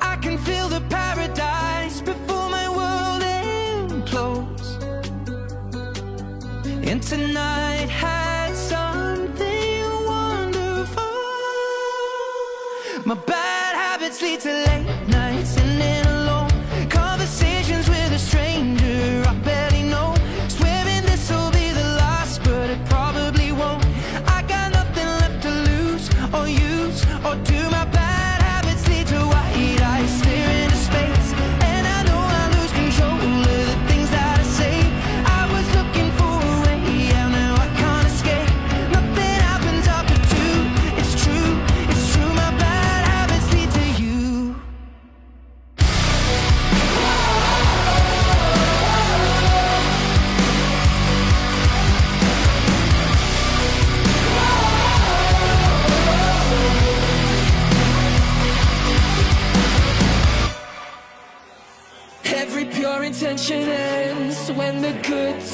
I 0.01 0.15
can 0.17 0.37
feel 0.39 0.67
the 0.67 0.81
paradise 0.89 2.01
before 2.01 2.49
my 2.49 2.67
world 2.69 3.21
implodes. 3.91 4.81
And 6.89 7.03
tonight 7.03 7.87
has 7.89 8.57
something 8.57 9.83
wonderful. 10.05 11.03
My 13.05 13.15
bad 13.27 13.44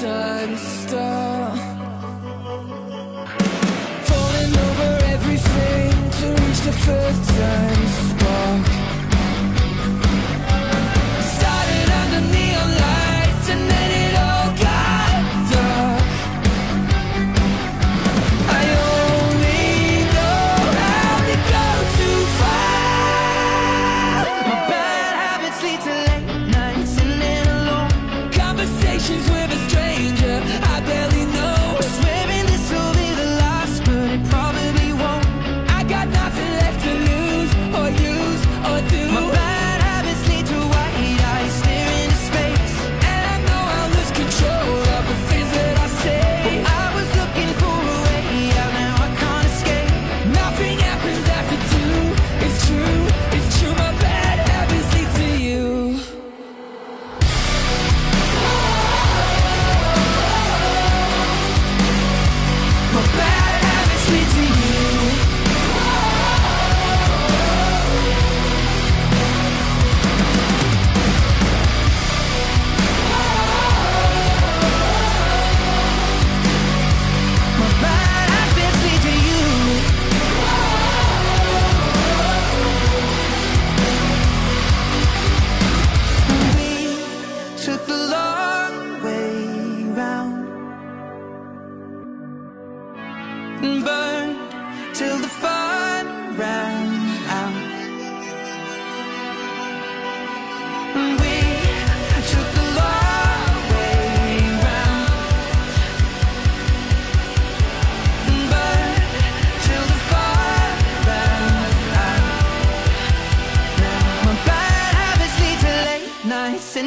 times 0.02 0.60
start. 0.60 1.60
Falling 4.10 4.54
over 4.66 4.92
everything 5.14 5.92
to 6.18 6.28
reach 6.42 6.62
the 6.62 6.76
first 6.88 7.30
time 7.30 7.91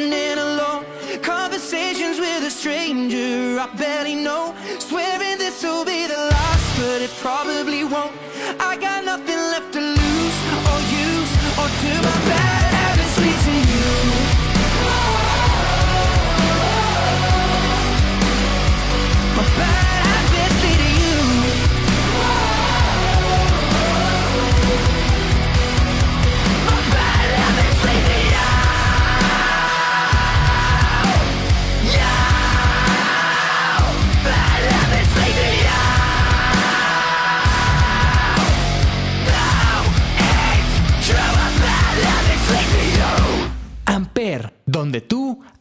then 0.01 0.37
alone 0.37 0.85
conversations 1.21 2.19
with 2.19 2.43
a 2.43 2.51
stranger 2.51 3.59
I 3.59 3.67
barely 3.77 4.15
know. 4.15 4.53
Swearing 4.79 5.37
this 5.37 5.63
will 5.63 5.85
be 5.85 6.07
the 6.07 6.17
last, 6.33 6.79
but 6.79 7.01
it 7.01 7.11
probably 7.21 7.83
won't. 7.83 8.11
I 8.59 8.77
got 8.77 9.05
nothing 9.05 9.41
left 9.53 9.73
to 9.73 9.79
lose 9.79 10.04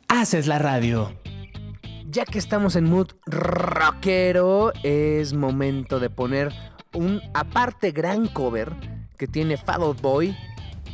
haces 0.08 0.46
la 0.46 0.58
radio. 0.58 1.12
Ya 2.10 2.24
que 2.24 2.38
estamos 2.38 2.76
en 2.76 2.84
mood 2.84 3.08
rockero, 3.26 4.72
es 4.82 5.32
momento 5.32 5.98
de 5.98 6.10
poner 6.10 6.52
un 6.92 7.20
aparte 7.32 7.90
gran 7.90 8.26
cover 8.28 8.72
que 9.16 9.26
tiene 9.26 9.56
Fall 9.56 9.94
Boy. 10.00 10.36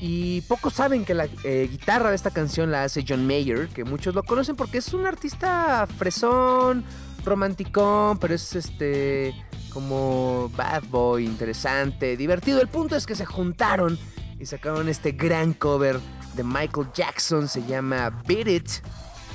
Y 0.00 0.40
pocos 0.42 0.74
saben 0.74 1.04
que 1.04 1.12
la 1.12 1.28
eh, 1.44 1.68
guitarra 1.70 2.08
de 2.08 2.16
esta 2.16 2.30
canción 2.30 2.70
la 2.70 2.84
hace 2.84 3.04
John 3.06 3.26
Mayer, 3.26 3.68
que 3.68 3.84
muchos 3.84 4.14
lo 4.14 4.22
conocen 4.22 4.56
porque 4.56 4.78
es 4.78 4.94
un 4.94 5.06
artista 5.06 5.86
fresón, 5.86 6.84
romanticón, 7.24 8.18
pero 8.18 8.34
es 8.34 8.54
este 8.54 9.34
como 9.70 10.50
bad 10.56 10.84
boy, 10.90 11.26
interesante, 11.26 12.16
divertido. 12.16 12.62
El 12.62 12.68
punto 12.68 12.96
es 12.96 13.06
que 13.06 13.14
se 13.14 13.26
juntaron 13.26 13.98
y 14.38 14.46
sacaron 14.46 14.88
este 14.88 15.12
gran 15.12 15.52
cover 15.52 16.00
de 16.34 16.44
Michael 16.44 16.88
Jackson, 16.94 17.48
se 17.48 17.64
llama 17.64 18.10
Beat 18.26 18.48
It. 18.48 18.70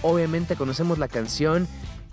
Obviamente 0.02 0.56
conocemos 0.56 0.98
la 1.00 1.08
canción 1.08 1.68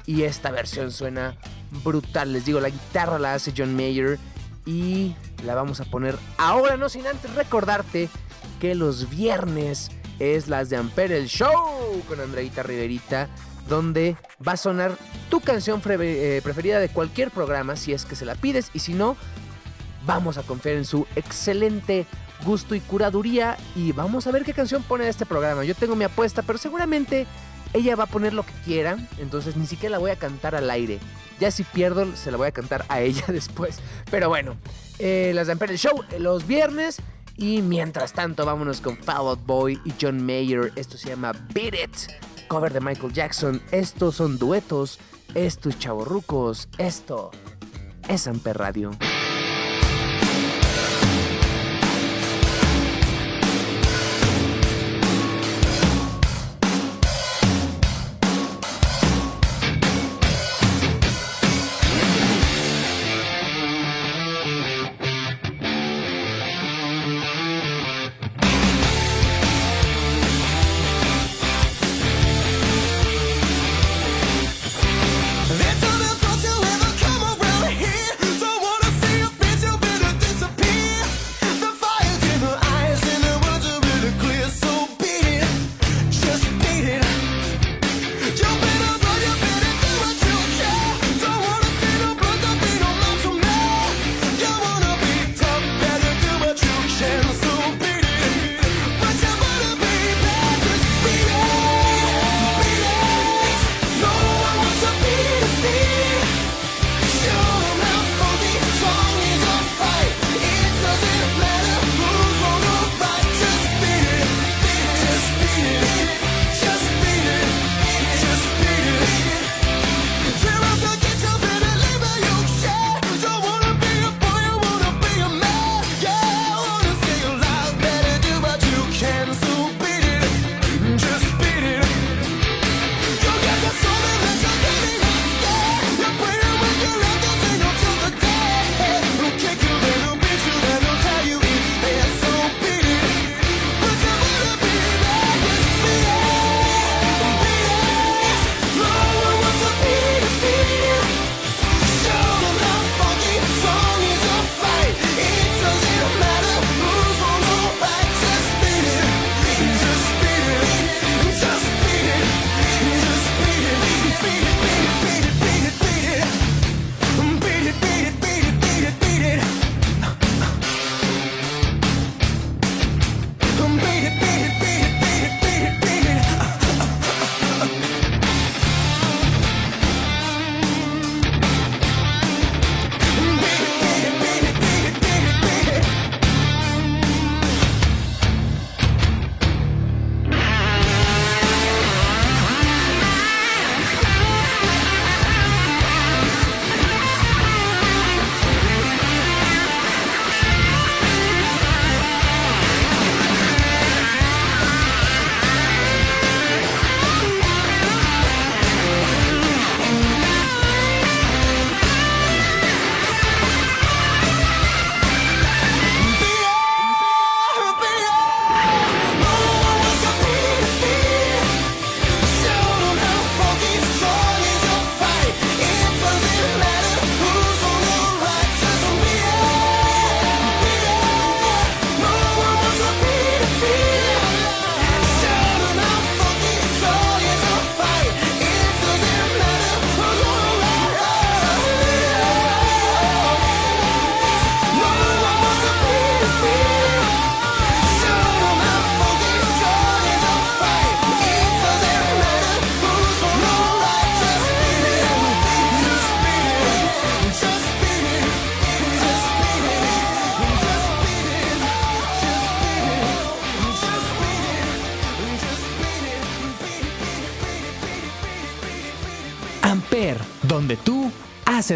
y 0.06 0.22
esta 0.22 0.50
versión 0.50 0.90
suena 0.90 1.36
brutal. 1.84 2.32
Les 2.32 2.44
digo, 2.44 2.60
la 2.60 2.70
guitarra 2.70 3.18
la 3.18 3.34
hace 3.34 3.52
John 3.56 3.74
Mayer 3.76 4.18
y 4.64 5.14
la 5.44 5.54
vamos 5.54 5.80
a 5.80 5.84
poner 5.84 6.16
ahora, 6.38 6.76
no 6.76 6.88
sin 6.88 7.06
antes 7.06 7.34
recordarte 7.34 8.08
que 8.60 8.74
los 8.74 9.10
viernes 9.10 9.90
es 10.18 10.48
las 10.48 10.70
de 10.70 10.76
Ampere 10.76 11.18
el 11.18 11.26
Show 11.26 12.02
con 12.06 12.20
Andreita 12.20 12.62
Riverita, 12.62 13.28
donde 13.68 14.16
va 14.46 14.52
a 14.52 14.56
sonar 14.56 14.96
tu 15.30 15.40
canción 15.40 15.82
eh, 15.84 16.40
preferida 16.44 16.78
de 16.78 16.88
cualquier 16.88 17.30
programa, 17.30 17.76
si 17.76 17.92
es 17.92 18.04
que 18.04 18.14
se 18.14 18.24
la 18.24 18.34
pides, 18.34 18.70
y 18.72 18.80
si 18.80 18.94
no, 18.94 19.16
vamos 20.06 20.38
a 20.38 20.42
confiar 20.42 20.76
en 20.76 20.84
su 20.84 21.06
excelente 21.16 22.06
gusto 22.44 22.74
y 22.74 22.81
curaduría 22.81 23.57
y 23.74 23.92
vamos 23.92 24.26
a 24.26 24.31
ver 24.31 24.44
qué 24.44 24.52
canción 24.52 24.83
pone 24.83 25.09
este 25.09 25.26
programa. 25.26 25.64
Yo 25.64 25.74
tengo 25.74 25.96
mi 25.96 26.05
apuesta, 26.05 26.42
pero 26.42 26.59
seguramente 26.59 27.26
ella 27.72 27.96
va 27.96 28.05
a 28.05 28.09
poner 28.09 28.35
lo 28.35 28.44
que 28.44 28.52
quiera, 28.64 28.96
entonces 29.18 29.57
ni 29.57 29.66
siquiera 29.66 29.92
la 29.92 29.98
voy 29.98 30.11
a 30.11 30.16
cantar 30.16 30.55
al 30.55 30.70
aire. 30.70 30.98
Ya 31.40 31.50
si 31.50 31.64
pierdo, 31.64 32.14
se 32.14 32.31
la 32.31 32.37
voy 32.37 32.48
a 32.48 32.52
cantar 32.52 32.85
a 32.88 33.00
ella 33.00 33.24
después. 33.28 33.81
Pero 34.11 34.28
bueno, 34.28 34.57
eh, 34.98 35.33
las 35.35 35.46
de 35.46 35.55
Ampere 35.55 35.72
el 35.72 35.78
Show 35.78 36.05
eh, 36.11 36.18
los 36.18 36.46
viernes. 36.46 37.00
Y 37.37 37.62
mientras 37.62 38.12
tanto, 38.12 38.44
vámonos 38.44 38.81
con 38.81 38.96
Fall 38.98 39.26
Out 39.26 39.46
Boy 39.46 39.81
y 39.85 39.92
John 40.00 40.24
Mayer. 40.24 40.70
Esto 40.76 40.98
se 40.98 41.09
llama 41.09 41.33
Beat 41.55 41.74
It, 41.74 42.46
cover 42.46 42.72
de 42.72 42.81
Michael 42.81 43.12
Jackson. 43.12 43.61
Estos 43.72 44.16
son 44.16 44.38
duetos, 44.38 45.00
estos 45.35 45.78
chavorrucos. 45.78 46.68
Esto 46.76 47.31
es 48.09 48.26
Amper 48.26 48.59
Radio. 48.59 48.90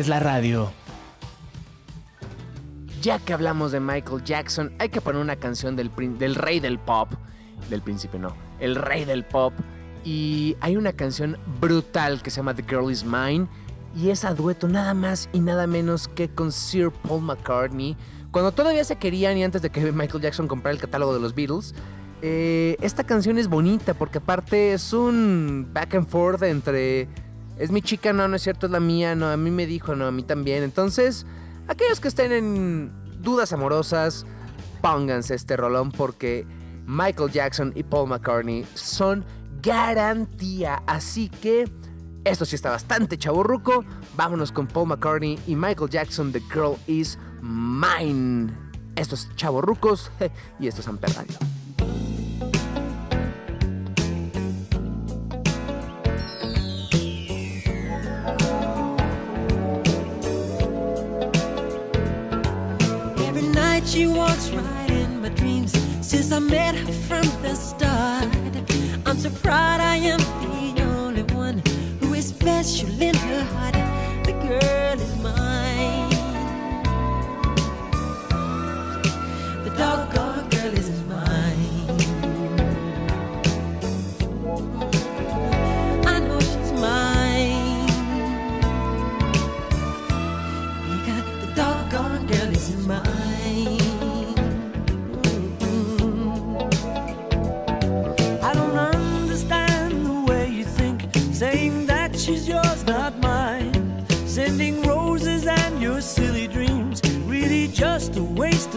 La 0.08 0.20
radio. 0.20 0.72
Ya 3.02 3.18
que 3.18 3.32
hablamos 3.32 3.72
de 3.72 3.80
Michael 3.80 4.24
Jackson, 4.24 4.72
hay 4.78 4.88
que 4.88 5.00
poner 5.00 5.20
una 5.20 5.36
canción 5.36 5.76
del, 5.76 5.90
del 6.18 6.34
rey 6.34 6.60
del 6.60 6.78
pop. 6.78 7.08
Del 7.70 7.82
príncipe, 7.82 8.18
no. 8.18 8.34
El 8.58 8.74
rey 8.74 9.04
del 9.04 9.24
pop. 9.24 9.52
Y 10.04 10.56
hay 10.60 10.76
una 10.76 10.92
canción 10.92 11.36
brutal 11.60 12.22
que 12.22 12.30
se 12.30 12.36
llama 12.36 12.54
The 12.54 12.62
Girl 12.62 12.90
Is 12.90 13.04
Mine. 13.04 13.46
Y 13.94 14.10
es 14.10 14.24
a 14.24 14.34
dueto 14.34 14.68
nada 14.68 14.92
más 14.94 15.28
y 15.32 15.40
nada 15.40 15.66
menos 15.66 16.08
que 16.08 16.28
con 16.28 16.52
Sir 16.52 16.90
Paul 16.90 17.22
McCartney. 17.22 17.96
Cuando 18.30 18.52
todavía 18.52 18.84
se 18.84 18.96
querían 18.96 19.38
y 19.38 19.44
antes 19.44 19.62
de 19.62 19.70
que 19.70 19.92
Michael 19.92 20.22
Jackson 20.22 20.48
comprara 20.48 20.74
el 20.74 20.80
catálogo 20.80 21.14
de 21.14 21.20
los 21.20 21.34
Beatles. 21.34 21.74
eh, 22.22 22.76
esta 22.80 23.04
canción 23.04 23.38
es 23.38 23.48
bonita 23.48 23.94
porque 23.94 24.18
aparte 24.18 24.72
es 24.72 24.92
un 24.92 25.68
back 25.72 25.94
and 25.94 26.08
forth 26.08 26.42
entre... 26.42 27.08
Es 27.58 27.70
mi 27.70 27.82
chica, 27.82 28.12
no, 28.12 28.28
no 28.28 28.36
es 28.36 28.42
cierto, 28.42 28.66
es 28.66 28.72
la 28.72 28.80
mía, 28.80 29.14
no, 29.14 29.28
a 29.28 29.36
mí 29.36 29.50
me 29.50 29.66
dijo, 29.66 29.96
no, 29.96 30.06
a 30.06 30.12
mí 30.12 30.22
también. 30.22 30.62
Entonces, 30.62 31.26
aquellos 31.68 32.00
que 32.00 32.08
estén 32.08 32.32
en 32.32 32.92
dudas 33.22 33.52
amorosas, 33.52 34.26
pónganse 34.82 35.34
este 35.34 35.56
rolón 35.56 35.90
porque 35.90 36.46
Michael 36.86 37.30
Jackson 37.30 37.72
y 37.74 37.82
Paul 37.82 38.08
McCartney 38.08 38.66
son 38.74 39.24
garantía. 39.62 40.82
Así 40.86 41.28
que 41.28 41.68
esto 42.24 42.44
sí 42.44 42.56
está 42.56 42.70
bastante 42.70 43.18
chaburruco. 43.18 43.84
Vámonos 44.16 44.52
con 44.52 44.66
Paul 44.66 44.88
McCartney 44.88 45.38
y 45.46 45.56
Michael 45.56 45.90
Jackson, 45.90 46.32
The 46.32 46.40
Girl 46.52 46.76
Is 46.86 47.18
Mine. 47.42 48.52
Estos 48.96 49.28
chavorrucos 49.36 50.10
y 50.58 50.68
esto 50.68 50.80
es 50.80 50.88
Amper 50.88 51.10
since 66.06 66.30
I 66.30 66.38
met 66.38 66.76
her 66.76 66.92
from 67.08 67.26
the 67.42 67.54
start. 67.56 68.28
I'm 69.06 69.18
so 69.18 69.28
proud 69.42 69.80
I 69.80 69.96
am 69.96 70.20
the 70.20 70.82
only 70.84 71.24
one 71.34 71.60
who 72.00 72.14
is 72.14 72.28
special 72.28 73.02
in 73.02 73.14
her 73.16 73.42
heart. 73.42 73.75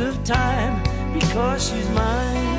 Of 0.01 0.23
time 0.23 0.81
because 1.13 1.69
she's 1.69 1.89
mine. 1.89 2.58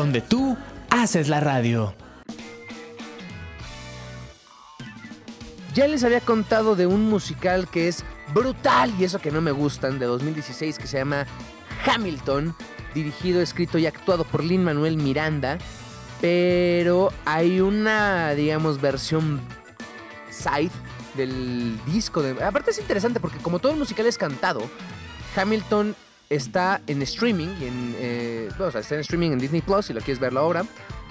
donde 0.00 0.22
tú 0.22 0.56
haces 0.88 1.28
la 1.28 1.40
radio. 1.40 1.94
Ya 5.74 5.86
les 5.88 6.02
había 6.04 6.22
contado 6.22 6.74
de 6.74 6.86
un 6.86 7.02
musical 7.10 7.68
que 7.68 7.86
es 7.86 8.02
brutal 8.32 8.94
y 8.98 9.04
eso 9.04 9.18
que 9.18 9.30
no 9.30 9.42
me 9.42 9.50
gustan, 9.50 9.98
de 9.98 10.06
2016, 10.06 10.78
que 10.78 10.86
se 10.86 10.96
llama 10.96 11.26
Hamilton, 11.84 12.56
dirigido, 12.94 13.42
escrito 13.42 13.76
y 13.76 13.86
actuado 13.86 14.24
por 14.24 14.42
Lin 14.42 14.64
Manuel 14.64 14.96
Miranda. 14.96 15.58
Pero 16.22 17.12
hay 17.26 17.60
una, 17.60 18.30
digamos, 18.30 18.80
versión 18.80 19.38
side 20.30 20.72
del 21.14 21.78
disco. 21.84 22.22
De... 22.22 22.42
Aparte 22.42 22.70
es 22.70 22.78
interesante 22.78 23.20
porque 23.20 23.36
como 23.36 23.58
todo 23.58 23.72
el 23.72 23.78
musical 23.78 24.06
es 24.06 24.16
cantado, 24.16 24.62
Hamilton 25.36 25.94
está 26.30 26.80
en 26.86 27.02
streaming, 27.02 27.48
en, 27.60 27.94
eh, 27.98 28.48
está 28.74 28.94
en 28.94 29.00
streaming 29.00 29.32
en 29.32 29.38
Disney 29.38 29.60
Plus 29.60 29.86
si 29.86 29.92
lo 29.92 30.00
quieres 30.00 30.20
ver 30.20 30.32
la 30.32 30.42
obra. 30.42 30.64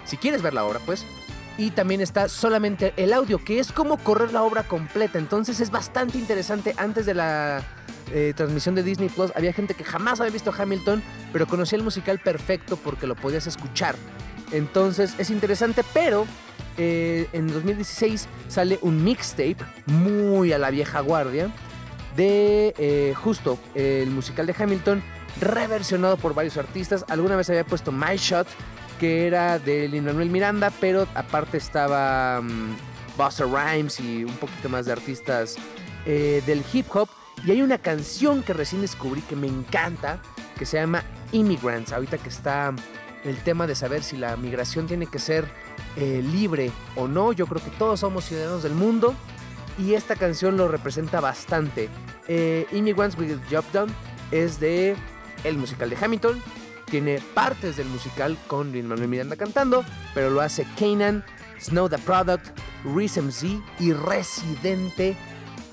Si 0.06 0.18
quieres 0.18 0.42
ver 0.42 0.54
la 0.54 0.64
obra, 0.64 0.80
pues. 0.86 1.06
y 1.58 1.72
también 1.72 2.00
está 2.00 2.30
solamente 2.30 2.94
el 2.96 3.12
audio, 3.12 3.44
que 3.44 3.60
es 3.60 3.74
como 3.74 3.98
correr 3.98 4.32
la 4.32 4.44
obra 4.44 4.64
completa. 4.64 5.20
Entonces 5.20 5.60
es 5.60 5.70
bastante 5.70 6.18
interesante. 6.18 6.74
Antes 6.78 7.06
de 7.06 7.14
la 7.14 7.62
eh, 8.14 8.34
transmisión 8.36 8.76
de 8.76 8.82
Disney 8.82 9.10
Plus 9.10 9.32
había 9.36 9.52
gente 9.52 9.74
que 9.74 9.84
jamás 9.84 10.22
había 10.22 10.32
visto 10.32 10.54
Hamilton, 10.58 11.04
pero 11.34 11.48
conocía 11.48 11.78
el 11.78 11.84
musical 11.84 12.18
perfecto 12.20 12.78
porque 12.78 13.06
lo 13.06 13.16
podías 13.16 13.46
escuchar. 13.46 13.96
Entonces 14.54 15.14
es 15.20 15.30
interesante, 15.30 15.84
pero 15.94 16.26
eh, 16.78 17.28
en 17.34 17.48
2016 17.48 18.28
sale 18.48 18.80
un 18.82 19.04
mixtape 19.04 19.58
muy 19.86 20.54
a 20.54 20.58
la 20.58 20.72
vieja 20.72 21.02
guardia 21.02 21.52
de 22.20 22.76
eh, 22.78 23.14
justo 23.16 23.58
el 23.76 24.10
musical 24.10 24.46
de 24.46 24.54
Hamilton 24.58 25.02
reversionado 25.40 26.18
por 26.18 26.34
varios 26.34 26.58
artistas. 26.58 27.06
Alguna 27.08 27.38
vez 27.38 27.50
había 27.50 27.64
puesto 27.64 27.94
My 27.94 28.18
Shot, 28.18 28.46
que 29.00 29.26
era 29.26 29.58
de 29.58 29.88
Lin-Manuel 29.88 30.30
Miranda, 30.30 30.70
pero 30.82 31.08
aparte 31.16 31.58
estaba 31.58 32.42
mm, 32.42 32.76
Busta 33.18 33.46
Rhymes 33.46 34.02
y 34.02 34.26
un 34.26 34.34
poquito 34.34 34.68
más 34.68 34.86
de 34.86 34.92
artistas 34.92 35.56
eh, 36.06 36.44
del 36.46 36.62
hip 36.74 36.88
hop. 36.94 37.08
Y 37.46 37.52
hay 37.52 37.62
una 37.62 37.78
canción 37.78 38.44
que 38.44 38.52
recién 38.52 38.82
descubrí 38.82 39.22
que 39.22 39.38
me 39.38 39.48
encanta, 39.48 40.22
que 40.58 40.66
se 40.66 40.78
llama 40.78 41.06
Immigrants. 41.32 41.94
Ahorita 41.94 42.18
que 42.18 42.28
está 42.28 42.74
el 43.24 43.38
tema 43.44 43.66
de 43.66 43.76
saber 43.76 44.04
si 44.04 44.18
la 44.18 44.36
migración 44.36 44.88
tiene 44.88 45.08
que 45.08 45.20
ser 45.20 45.46
eh, 45.96 46.22
libre 46.22 46.70
o 46.98 47.08
no. 47.08 47.32
Yo 47.32 47.48
creo 47.48 47.64
que 47.64 47.72
todos 47.72 48.02
somos 48.02 48.26
ciudadanos 48.26 48.64
del 48.64 48.74
mundo 48.74 49.16
y 49.80 49.94
esta 49.94 50.16
canción 50.16 50.58
lo 50.58 50.68
representa 50.68 51.22
bastante. 51.22 51.90
Eh, 52.30 52.68
Immigrants 52.72 53.18
with 53.18 53.28
the 53.28 53.56
Job 53.56 53.66
Done 53.74 53.92
es 54.32 54.60
de 54.60 54.96
el 55.44 55.58
musical 55.58 55.90
de 55.90 55.98
Hamilton. 56.00 56.42
Tiene 56.86 57.20
partes 57.34 57.78
del 57.78 57.88
musical 57.88 58.38
con 58.48 58.72
Lin 58.72 58.88
Manuel 58.88 59.10
Miranda 59.10 59.36
cantando, 59.36 59.84
pero 60.14 60.30
lo 60.30 60.40
hace 60.40 60.66
Kanan, 60.78 61.26
Snow 61.60 61.90
the 61.90 61.98
Product, 61.98 62.48
Reese 62.96 63.22
MC 63.22 63.60
y 63.80 63.94
Residente 63.94 65.18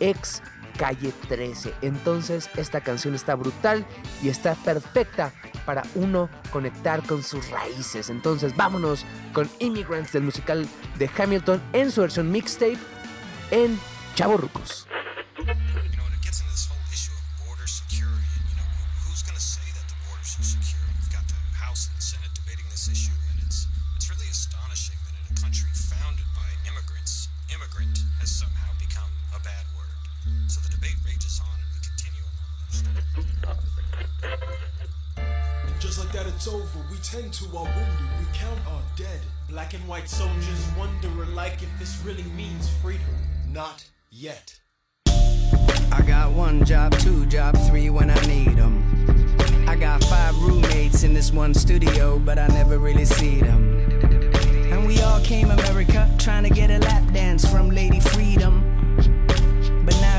ex 0.00 0.42
Calle 0.78 1.12
13. 1.28 1.74
Entonces 1.82 2.48
esta 2.56 2.80
canción 2.80 3.14
está 3.14 3.34
brutal 3.34 3.86
y 4.22 4.30
está 4.30 4.54
perfecta 4.54 5.32
para 5.66 5.82
uno 5.94 6.30
conectar 6.52 7.02
con 7.02 7.22
sus 7.22 7.50
raíces. 7.50 8.08
Entonces 8.08 8.56
vámonos 8.56 9.04
con 9.34 9.48
Immigrants 9.58 10.12
del 10.12 10.22
musical 10.22 10.66
de 10.98 11.10
Hamilton 11.18 11.62
en 11.74 11.90
su 11.90 12.00
versión 12.00 12.30
mixtape 12.30 12.78
en 13.50 13.78
Chavo 14.14 14.38
Rucos. 14.38 14.86
It's 36.46 36.54
over. 36.54 36.84
We 36.90 36.96
tend 36.98 37.32
to 37.34 37.44
our 37.56 37.64
wounded. 37.64 38.08
We 38.18 38.26
count 38.32 38.58
our 38.68 38.82
dead. 38.96 39.20
Black 39.48 39.74
and 39.74 39.86
white 39.88 40.08
soldiers 40.08 40.68
wonder 40.78 41.08
alike 41.22 41.62
if 41.62 41.78
this 41.78 42.00
really 42.04 42.28
means 42.36 42.68
freedom. 42.82 43.00
Not 43.52 43.84
yet. 44.10 44.58
I 45.08 46.02
got 46.06 46.32
one 46.32 46.64
job, 46.64 46.96
two 46.98 47.26
job, 47.26 47.56
three 47.68 47.90
when 47.90 48.10
I 48.10 48.20
need 48.26 48.58
'em. 48.58 48.76
I 49.68 49.76
got 49.76 50.04
five 50.04 50.36
roommates 50.42 51.02
in 51.02 51.14
this 51.14 51.32
one 51.32 51.54
studio, 51.54 52.18
but 52.18 52.38
I 52.38 52.46
never 52.48 52.78
really 52.78 53.04
see 53.04 53.40
them. 53.40 53.62
And 54.72 54.86
we 54.86 55.00
all 55.00 55.20
came 55.20 55.50
America 55.50 56.08
trying 56.18 56.44
to 56.44 56.50
get 56.50 56.70
a 56.70 56.78
lap 56.78 57.12
dance 57.12 57.44
from 57.44 57.70
Lady 57.70 58.00
Freedom. 58.00 58.75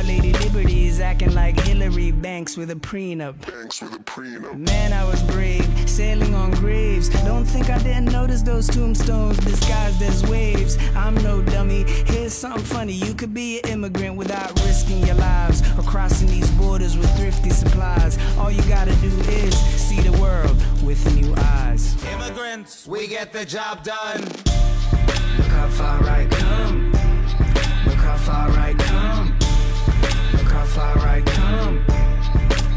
But 0.08 0.14
now 0.14 0.24
Lady 0.24 0.34
Liberty 0.34 0.88
is 0.88 1.00
acting 1.00 1.34
like 1.34 1.60
Hillary 1.60 2.12
Banks 2.12 2.58
with 2.58 2.72
a 2.72 2.76
prenup. 2.76 3.36
Banks 3.46 3.82
with 3.82 3.94
a 3.94 4.00
prenup. 4.00 4.58
Man, 4.58 4.94
I 4.94 5.04
was 5.04 5.22
brave, 5.24 5.68
sailing 5.90 6.34
on 6.34 6.52
graves. 6.52 7.10
Don't 7.10 7.46
think 7.46 7.70
I 7.70 7.78
didn't 7.80 8.12
notice 8.12 8.42
those 8.42 8.68
tombstones 8.68 9.38
disguised 9.38 10.02
as 10.02 10.24
waves. 10.28 10.78
I'm 10.96 11.16
no 11.16 11.42
dummy. 11.42 11.84
Here's 12.08 12.34
something 12.34 12.64
funny. 12.64 12.94
You 12.94 13.14
could 13.14 13.34
be 13.34 13.60
an 13.62 13.70
immigrant 13.70 14.16
without 14.16 14.52
risking 14.66 15.06
your 15.06 15.16
lives 15.16 15.62
or 15.78 15.84
crossing 15.84 16.28
these 16.28 16.50
borders 16.52 16.98
with 16.98 17.10
thrifty 17.18 17.50
supplies. 17.50 18.18
All 18.38 18.52
you 18.52 18.64
gotta 18.64 18.96
do 18.98 19.10
is 19.30 19.58
see 19.58 20.02
the 20.02 20.18
world 20.20 20.56
with 20.84 21.00
new 21.16 21.34
eyes. 21.36 21.96
Immigrants, 22.14 22.88
we 22.88 23.08
get 23.08 23.34
the 23.34 23.46
job 23.46 23.84
done. 23.84 24.22
Look 25.38 25.48
how 25.48 25.70
far 25.70 26.04
I 26.04 26.28
come. 26.30 26.92
Look 27.86 27.96
how 27.96 28.18
far 28.18 28.50
I 28.52 28.74
come. 28.74 28.97
Far 30.76 30.98
I 31.00 31.22
come. 31.22 31.86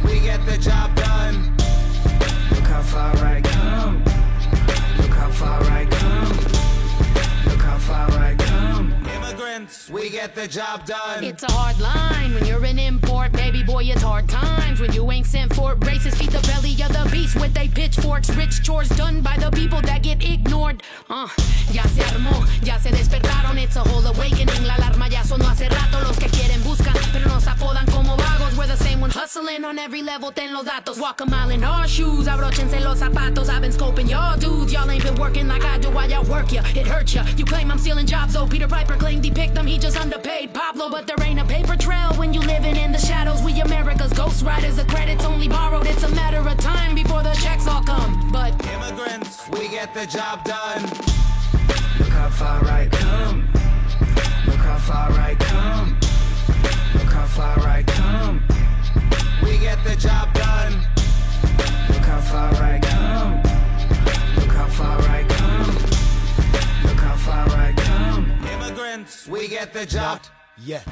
We 0.05 0.21
get 0.21 0.45
the 0.47 0.57
job 0.57 0.95
done. 0.97 1.53
Look 2.51 2.67
how 2.67 2.83
far 2.83 3.15
I 3.17 3.41
come. 3.43 4.03
Look 4.99 5.15
how 5.15 5.31
far 5.31 5.63
I 5.65 5.85
come. 5.87 6.37
Look 7.47 7.63
how 7.63 7.79
far 7.79 8.11
I 8.11 8.35
come. 8.37 8.95
Immigrants, 9.61 9.91
we 9.91 10.09
get 10.09 10.35
the 10.35 10.49
job 10.49 10.87
done. 10.87 11.23
It's 11.23 11.43
a 11.43 11.53
hard 11.53 11.79
line 11.81 12.35
when 12.35 12.47
you're 12.47 12.65
an 12.65 12.79
import, 12.79 13.33
baby 13.33 13.63
boy. 13.63 13.85
It's 13.85 14.03
hard 14.03 14.27
times 14.29 14.81
when 14.81 14.93
you 14.93 15.11
ain't 15.11 15.27
sent 15.27 15.55
for 15.55 15.73
it. 15.73 15.87
Races 15.87 16.15
feed 16.15 16.31
the 16.31 16.41
belly 16.49 16.73
of 16.83 16.93
the 16.93 17.07
beast 17.13 17.37
with 17.37 17.53
they 17.53 17.69
pitchforks. 17.69 18.31
Rich 18.37 18.63
chores 18.63 18.89
done 18.91 19.21
by 19.21 19.37
the 19.37 19.51
people 19.51 19.83
that 19.83 20.03
get 20.03 20.23
ignored. 20.25 20.83
Uh, 21.11 21.29
ya 21.73 21.83
se 21.83 22.03
armó, 22.03 22.33
ya 22.65 22.79
se 22.79 22.91
despertaron. 22.91 23.59
It's 23.63 23.77
a 23.77 23.81
whole 23.81 24.07
awakening. 24.07 24.65
La 24.65 24.75
alarma 24.77 25.09
ya 25.11 25.23
sonó 25.23 25.47
hace 25.51 25.69
rato. 25.69 26.01
Los 26.01 26.19
que 26.19 26.29
quieren 26.29 26.63
buscan, 26.63 26.95
pero 27.13 27.29
nos 27.29 27.47
apodan 27.47 27.87
como 27.93 28.17
vagos. 28.17 28.57
We're 28.57 28.67
the 28.67 28.77
same 28.77 29.01
ones 29.01 29.15
hustling 29.15 29.65
on 29.65 29.79
every 29.79 30.03
level. 30.03 30.33
Ten 30.33 30.55
los 30.55 30.65
datos. 30.65 30.99
Walk 30.99 31.21
a 31.21 31.27
mile 31.27 31.51
in 31.51 31.65
our 31.65 31.87
shoes. 31.87 32.27
Abróchense 32.29 32.81
los 32.81 33.01
zapatos. 33.01 33.49
I've 33.51 33.61
been 33.61 33.73
scoping 33.73 34.09
y'all 34.09 34.39
dudes. 34.39 34.73
Y'all 34.73 34.91
ain't 34.91 35.03
been 35.05 35.17
working 35.17 35.49
like 35.49 35.65
I 35.65 35.77
do. 35.79 35.91
Why 35.91 36.07
y'all 36.07 36.25
work 36.25 36.51
ya? 36.53 36.63
It 36.75 36.87
hurts 36.87 37.15
ya. 37.15 37.25
You 37.37 37.45
claim 37.45 37.71
I'm 37.71 37.79
stealing 37.79 38.07
jobs, 38.07 38.33
though. 38.35 38.47
Peter 38.47 38.69
Piper 38.69 38.97
claimed 38.97 39.25
he 39.25 39.31
picked 39.31 39.50
them. 39.55 39.67
He 39.67 39.79
just 39.79 39.99
underpaid 39.99 40.53
Pablo, 40.53 40.89
but 40.91 41.07
there 41.07 41.17
ain't 41.23 41.41
a 41.41 41.45
paper 41.45 41.77
trail 41.77 42.13
when 42.17 42.33
you 42.35 42.41
living 42.41 42.77
in 42.77 42.93
the 42.93 42.99
shadows. 42.99 43.43
We 43.43 43.61
America's 43.61 44.13
ghost 44.13 44.45
riders. 44.45 44.77
The 44.77 44.85
credits 44.85 45.25
only 45.25 45.49
borrowed. 45.49 45.87
It's 45.87 46.03
a 46.03 46.15
matter 46.15 46.39
of 46.39 46.57
time 46.59 46.95
before 46.95 47.23
the 47.23 47.35
checks 47.35 47.67
all 47.67 47.83
come. 47.83 48.31
But 48.33 48.53
Immigrants, 48.67 49.49
we 49.51 49.69
get 49.69 49.95
the 49.95 50.07
job 50.07 50.45
done. 50.45 50.83
Look 51.99 52.09
how 52.09 52.31
far 52.31 52.65
I 52.65 52.89
come. 52.91 53.49
Look 54.47 54.57
how 54.57 54.79
far 54.79 55.11
I 55.13 55.35
come. 55.35 55.99
Look 56.95 57.13
how 57.13 57.27
far 57.27 57.59
I 57.61 57.83
come. 57.83 58.43
We 59.43 59.59
get 59.59 59.83
the 59.85 59.97
job 59.97 60.33
done. 60.35 60.73
Look 61.89 62.07
how 62.07 62.21
far 62.21 62.55
I 62.55 62.79
come. 62.81 63.43
Look 64.37 64.53
how 64.55 64.67
far 64.69 65.01
I 65.01 65.25
come. 65.29 65.80
Look 67.21 67.35
how 67.35 67.49
far 67.49 67.59
I 67.59 67.73
come. 67.73 68.31
Immigrants, 68.47 69.27
we 69.27 69.49
get 69.49 69.73
the 69.73 69.85
job. 69.85 70.21
Yeah. 70.57 70.83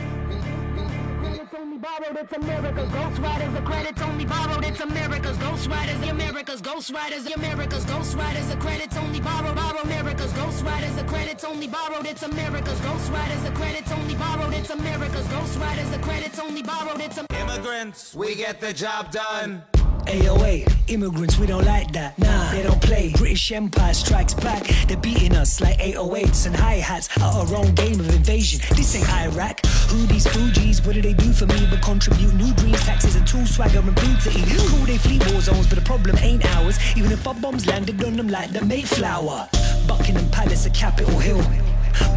It's 1.22 1.54
only 1.54 1.78
borrowed, 1.78 2.16
it's 2.16 2.32
America's 2.32 2.90
Ghost 2.90 3.18
Riders. 3.20 3.54
The 3.54 3.60
credits 3.62 4.02
only 4.02 4.24
borrowed, 4.26 4.64
it's 4.64 4.80
America's 4.80 5.38
Ghost 5.38 5.68
Riders. 5.68 6.00
The 6.00 6.10
America's 6.10 6.60
Ghost 6.60 6.90
Riders, 6.92 7.24
the 7.24 7.32
America's 7.34 7.84
Ghost 7.84 8.16
Riders. 8.16 8.48
The 8.48 8.56
credits 8.56 8.96
only 8.96 9.20
borrowed, 9.20 9.56
borrow 9.56 9.80
America's 9.80 10.32
Ghost 10.32 10.64
Riders. 10.64 10.94
The 10.96 11.04
credits 11.04 11.44
only 11.44 11.66
borrowed, 11.68 12.06
it's 12.06 12.22
America's 12.22 12.80
Ghost 12.80 13.10
Riders. 13.10 13.42
The 13.42 13.52
credits 13.52 13.92
only 13.92 14.14
borrowed, 14.14 14.54
it's 14.54 14.70
America's 14.70 15.26
Ghost 15.28 15.58
Riders. 15.58 15.90
The 15.90 15.98
credits 15.98 16.38
only 16.38 16.62
borrowed, 16.62 17.00
it's 17.00 17.18
Immigrants, 17.40 18.14
we 18.14 18.34
get 18.34 18.60
the 18.60 18.72
job 18.72 19.10
done. 19.10 19.62
AOA, 20.08 20.66
immigrants, 20.88 21.38
we 21.38 21.46
don't 21.46 21.64
like 21.64 21.92
that. 21.92 22.18
Nah, 22.18 22.50
they 22.50 22.62
don't 22.62 22.80
play. 22.80 23.12
British 23.16 23.52
Empire 23.52 23.92
strikes 23.92 24.34
back. 24.34 24.64
They're 24.86 24.96
beating 24.96 25.36
us 25.36 25.60
like 25.60 25.78
808s 25.78 26.46
and 26.46 26.56
hi 26.56 26.74
hats 26.76 27.08
at 27.16 27.22
our 27.22 27.54
own 27.54 27.74
game 27.74 28.00
of 28.00 28.08
invasion. 28.14 28.60
This 28.74 28.96
ain't 28.96 29.08
Iraq. 29.10 29.64
Who 29.90 30.06
these 30.06 30.26
Fugees? 30.26 30.84
What 30.86 30.94
do 30.94 31.02
they 31.02 31.12
do 31.12 31.32
for 31.32 31.46
me 31.46 31.66
but 31.70 31.82
contribute 31.82 32.34
new 32.34 32.52
dreams, 32.54 32.84
taxes, 32.84 33.16
and 33.16 33.26
tool 33.26 33.44
swagger 33.46 33.80
and 33.80 34.00
food 34.00 34.20
to 34.32 34.38
eat? 34.38 34.48
Cool, 34.70 34.86
they 34.86 34.98
flee 34.98 35.18
war 35.30 35.40
zones, 35.40 35.66
but 35.66 35.76
the 35.76 35.84
problem 35.84 36.16
ain't 36.18 36.44
ours. 36.56 36.78
Even 36.96 37.12
if 37.12 37.26
our 37.26 37.34
bombs 37.34 37.66
landed 37.66 38.02
on 38.02 38.16
them 38.16 38.28
like 38.28 38.50
the 38.52 38.64
Mayflower. 38.64 39.48
Buckingham 39.86 40.30
Palace, 40.30 40.66
a 40.66 40.70
Capitol 40.70 41.18
Hill. 41.18 41.42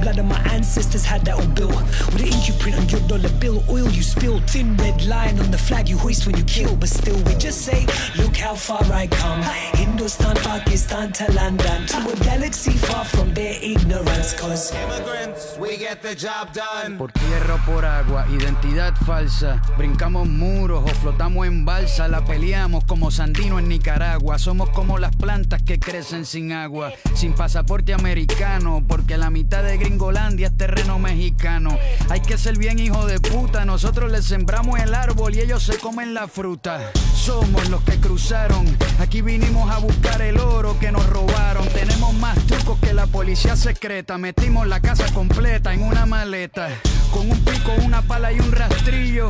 Blood 0.02 0.20
of 0.20 0.26
my 0.26 0.40
ancestors 0.52 1.06
had 1.06 1.26
that 1.26 1.36
all 1.36 1.48
built 1.48 1.76
With 2.12 2.22
an 2.22 2.28
ink 2.28 2.48
you 2.48 2.54
print 2.56 2.78
on 2.78 2.90
your 2.90 3.02
dollar 3.08 3.34
bill 3.40 3.64
Oil 3.70 3.90
you 3.90 4.04
spilled 4.04 4.50
Thin 4.50 4.76
red 4.78 5.06
line 5.06 5.40
on 5.40 5.52
the 5.52 5.58
flag 5.58 5.88
you 5.88 5.98
hoist 5.98 6.26
when 6.26 6.36
you 6.38 6.44
kill, 6.44 6.76
but 6.76 6.90
still 6.90 7.18
we 7.24 7.34
just 7.36 7.62
say, 7.62 7.86
look 8.18 8.36
how 8.38 8.56
far 8.56 8.84
I 8.92 9.08
come. 9.08 9.42
Hindustan, 9.74 10.36
Pakistan 10.38 11.12
to 11.14 11.32
London, 11.34 11.86
to 11.88 11.98
a 11.98 12.16
galaxy 12.24 12.72
far 12.72 13.06
from 13.06 13.34
their 13.34 13.56
ignorance, 13.62 14.34
cause 14.34 14.74
Immigrants, 14.74 15.58
we 15.60 15.78
get 15.78 16.02
the 16.02 16.16
job 16.16 16.54
done. 16.54 16.98
Por 16.98 17.12
tierra 17.12 17.56
o 17.56 17.66
por 17.66 17.86
agua, 17.86 18.26
identidad 18.30 18.96
falsa. 19.06 19.62
Brincamos 19.78 20.28
muros 20.28 20.84
o 20.84 20.94
flotamos 20.96 21.48
en 21.48 21.66
balsa. 21.66 22.08
La 22.08 22.24
peleamos 22.24 22.84
como 22.86 23.12
Sandino 23.12 23.60
en 23.60 23.68
Nicaragua. 23.68 24.38
Somos 24.38 24.70
como 24.70 24.98
las 24.98 25.16
plantas 25.16 25.62
que 25.64 25.80
crecen 25.80 26.26
sin 26.26 26.52
agua. 26.52 26.92
Sin 27.14 27.34
pasaporte 27.34 27.94
americano, 27.94 28.84
porque 28.88 29.18
la 29.18 29.30
mitad 29.30 29.61
de 29.62 29.78
Gringolandia 29.78 30.48
es 30.48 30.58
terreno 30.58 31.00
mexicano. 31.00 31.78
Hay 32.10 32.22
que 32.22 32.38
ser 32.38 32.58
bien 32.58 32.80
hijo 32.80 33.06
de 33.06 33.20
puta. 33.20 33.66
Nosotros 33.66 34.12
les 34.12 34.26
sembramos 34.26 34.80
el 34.80 34.94
árbol 34.94 35.36
y 35.36 35.40
ellos 35.40 35.64
se 35.64 35.78
comen 35.78 36.14
la 36.14 36.28
fruta. 36.28 36.92
Somos 37.16 37.70
los 37.70 37.82
que 37.84 38.00
cruzaron. 38.00 38.66
Aquí 39.00 39.22
vinimos 39.22 39.70
a 39.72 39.80
buscar 39.80 40.22
el 40.22 40.40
oro 40.40 40.78
que 40.80 40.92
nos 40.92 41.06
robaron. 41.08 41.68
Tenemos 41.70 42.14
más 42.16 42.38
trucos 42.48 42.80
que 42.80 42.94
la 42.94 43.08
policía 43.08 43.56
secreta. 43.56 44.18
Metimos 44.18 44.68
la 44.68 44.80
casa 44.80 45.06
completa 45.14 45.74
en 45.74 45.84
una 45.84 46.06
maleta. 46.06 46.70
Con 47.12 47.30
un 47.30 47.40
pico, 47.44 47.72
una 47.84 48.02
pala 48.02 48.32
y 48.32 48.40
un 48.40 48.52
rastrillo. 48.52 49.30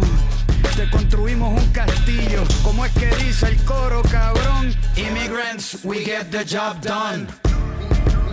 Te 0.76 0.90
construimos 0.90 1.60
un 1.60 1.68
castillo. 1.72 2.44
¿Cómo 2.64 2.86
es 2.86 2.92
que 2.94 3.08
dice 3.24 3.48
el 3.48 3.64
coro, 3.66 4.02
cabrón? 4.04 4.74
Immigrants, 4.96 5.80
we 5.84 6.04
get 6.04 6.32
the 6.32 6.46
job 6.46 6.82
done. 6.82 7.28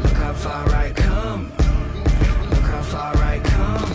Look 0.03 0.17
how 0.17 0.35
far 0.35 0.69
I 0.69 0.93
come. 0.93 1.68
Far 2.89 3.15
I 3.19 3.39
come. 3.41 3.91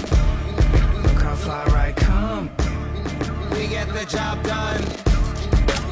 Look 1.04 1.22
how 1.24 1.36
far 1.36 1.68
I 1.76 1.92
come. 1.94 2.50
We 3.52 3.68
get 3.68 3.88
the 3.92 4.06
job 4.06 4.44
done. 4.44 4.82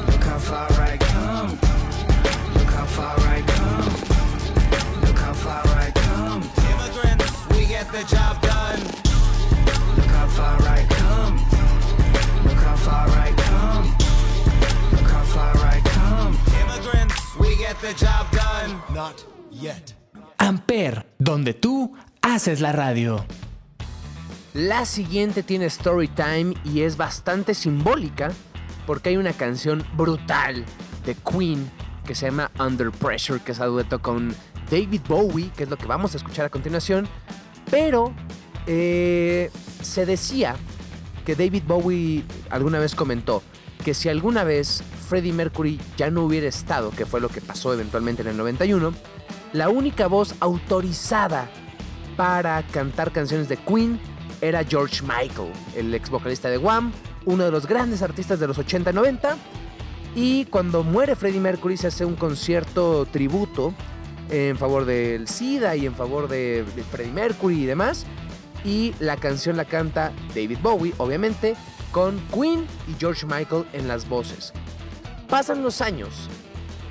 Look 0.06 0.22
how 0.22 0.38
far 0.38 0.70
I 0.70 0.96
come. 0.98 1.50
Look 2.54 2.70
how 2.70 2.86
far 2.86 3.18
I 3.36 3.42
come. 3.42 3.92
Look 5.02 5.18
how 5.18 5.32
far 5.34 5.66
I 5.86 5.90
come. 5.90 6.42
Immigrants, 6.70 7.32
we 7.50 7.66
get 7.66 7.90
the 7.90 8.04
job 8.04 8.40
done. 8.40 8.80
Look 9.96 10.12
how 10.18 10.28
far 10.28 10.62
I 10.62 10.86
come. 11.00 11.34
Look 12.44 12.62
how 12.68 12.76
far 12.76 13.08
I 13.10 13.32
come. 13.48 13.86
Look 14.92 15.10
how 15.10 15.24
far 15.24 15.56
I 15.74 15.80
come. 15.96 16.38
Immigrants, 16.62 17.36
we 17.40 17.56
get 17.56 17.80
the 17.80 17.94
job 17.94 18.30
done. 18.30 18.80
Not 18.94 19.24
yet. 19.50 19.92
Amper, 20.38 21.04
donde 21.18 21.54
tú 21.54 21.94
haces 22.22 22.60
la 22.60 22.72
radio. 22.72 23.24
La 24.54 24.84
siguiente 24.84 25.42
tiene 25.42 25.66
story 25.66 26.08
time 26.08 26.54
y 26.64 26.82
es 26.82 26.96
bastante 26.96 27.54
simbólica 27.54 28.30
porque 28.86 29.10
hay 29.10 29.16
una 29.16 29.32
canción 29.32 29.84
brutal 29.96 30.64
de 31.04 31.14
Queen 31.14 31.70
que 32.06 32.14
se 32.14 32.26
llama 32.26 32.50
Under 32.58 32.90
Pressure, 32.90 33.40
que 33.40 33.52
es 33.52 33.60
a 33.60 33.66
dueto 33.66 34.00
con 34.00 34.34
David 34.70 35.02
Bowie, 35.08 35.50
que 35.56 35.64
es 35.64 35.70
lo 35.70 35.76
que 35.76 35.86
vamos 35.86 36.14
a 36.14 36.16
escuchar 36.16 36.46
a 36.46 36.48
continuación. 36.48 37.08
Pero 37.70 38.12
eh, 38.66 39.50
se 39.82 40.06
decía 40.06 40.56
que 41.24 41.34
David 41.34 41.62
Bowie 41.66 42.24
alguna 42.50 42.78
vez 42.78 42.94
comentó 42.94 43.42
que 43.84 43.94
si 43.94 44.08
alguna 44.08 44.44
vez 44.44 44.82
Freddie 45.08 45.32
Mercury 45.32 45.80
ya 45.96 46.10
no 46.10 46.24
hubiera 46.24 46.48
estado, 46.48 46.90
que 46.90 47.06
fue 47.06 47.20
lo 47.20 47.28
que 47.28 47.40
pasó 47.40 47.72
eventualmente 47.72 48.22
en 48.22 48.28
el 48.28 48.36
91, 48.36 48.92
la 49.52 49.68
única 49.68 50.06
voz 50.06 50.34
autorizada 50.40 51.50
para 52.22 52.62
cantar 52.62 53.10
canciones 53.10 53.48
de 53.48 53.56
Queen 53.56 53.98
era 54.40 54.62
George 54.62 55.02
Michael, 55.02 55.50
el 55.74 55.92
ex 55.92 56.08
vocalista 56.08 56.48
de 56.48 56.56
Wham, 56.56 56.92
uno 57.24 57.42
de 57.42 57.50
los 57.50 57.66
grandes 57.66 58.00
artistas 58.00 58.38
de 58.38 58.46
los 58.46 58.60
80-90. 58.60 59.34
Y 60.14 60.44
cuando 60.44 60.84
muere 60.84 61.16
Freddie 61.16 61.40
Mercury 61.40 61.76
se 61.76 61.88
hace 61.88 62.04
un 62.04 62.14
concierto 62.14 63.06
tributo 63.06 63.74
en 64.30 64.56
favor 64.56 64.84
del 64.84 65.26
SIDA 65.26 65.74
y 65.74 65.84
en 65.84 65.96
favor 65.96 66.28
de, 66.28 66.64
de 66.76 66.84
Freddie 66.84 67.10
Mercury 67.10 67.64
y 67.64 67.66
demás. 67.66 68.06
Y 68.64 68.94
la 69.00 69.16
canción 69.16 69.56
la 69.56 69.64
canta 69.64 70.12
David 70.28 70.58
Bowie, 70.62 70.94
obviamente, 70.98 71.56
con 71.90 72.20
Queen 72.28 72.64
y 72.86 72.94
George 73.00 73.26
Michael 73.26 73.64
en 73.72 73.88
las 73.88 74.08
voces. 74.08 74.52
Pasan 75.28 75.64
los 75.64 75.80
años 75.80 76.28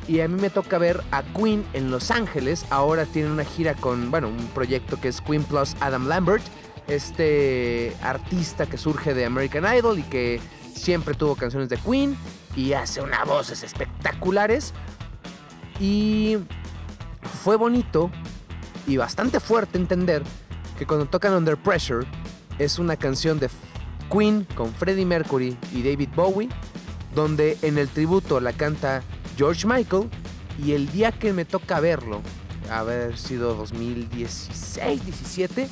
y 0.08 0.20
a 0.22 0.28
mí 0.28 0.40
me 0.42 0.50
toca 0.50 0.78
ver 0.78 1.02
a 1.12 1.24
Queen 1.24 1.66
en 1.74 1.92
Los 1.92 2.12
Ángeles. 2.12 2.66
Ahora 2.70 3.06
tienen 3.06 3.32
una 3.32 3.46
gira 3.46 3.76
con, 3.76 4.12
bueno, 4.12 4.30
un 4.30 4.48
proyecto 4.48 5.00
que 5.00 5.08
es 5.08 5.22
Queen 5.22 5.44
Plus 5.44 5.76
Adam 5.80 6.08
Lambert, 6.08 6.44
este 6.88 7.96
artista 8.02 8.66
que 8.66 8.78
surge 8.78 9.14
de 9.14 9.26
American 9.26 9.66
Idol 9.76 10.00
y 10.00 10.04
que 10.04 10.42
siempre 10.74 11.14
tuvo 11.14 11.36
canciones 11.36 11.70
de 11.70 11.78
Queen 11.78 12.18
y 12.56 12.74
hace 12.74 13.02
unas 13.02 13.26
voces 13.26 13.64
espectaculares. 13.64 14.74
Y 15.80 16.38
fue 17.44 17.56
bonito 17.56 18.12
y 18.88 18.98
bastante 18.98 19.40
fuerte 19.40 19.78
entender 19.78 20.24
que 20.78 20.86
cuando 20.86 21.06
tocan 21.06 21.34
Under 21.34 21.58
Pressure 21.58 22.06
es 22.58 22.80
una 22.80 22.96
canción 22.98 23.40
de 23.40 23.50
Queen 24.12 24.46
con 24.56 24.74
Freddie 24.74 25.06
Mercury 25.06 25.58
y 25.74 25.84
David 25.84 26.10
Bowie, 26.16 26.50
donde 27.16 27.58
en 27.62 27.78
el 27.78 27.88
tributo 27.88 28.40
la 28.40 28.54
canta 28.54 29.04
George 29.42 29.66
Michael 29.66 30.08
y 30.64 30.74
el 30.74 30.92
día 30.92 31.12
que 31.12 31.34
me 31.34 31.46
toca 31.46 31.80
verlo, 31.80 32.22
haber 32.70 33.18
sido 33.18 33.56
2016, 33.56 35.04
17, 35.04 35.68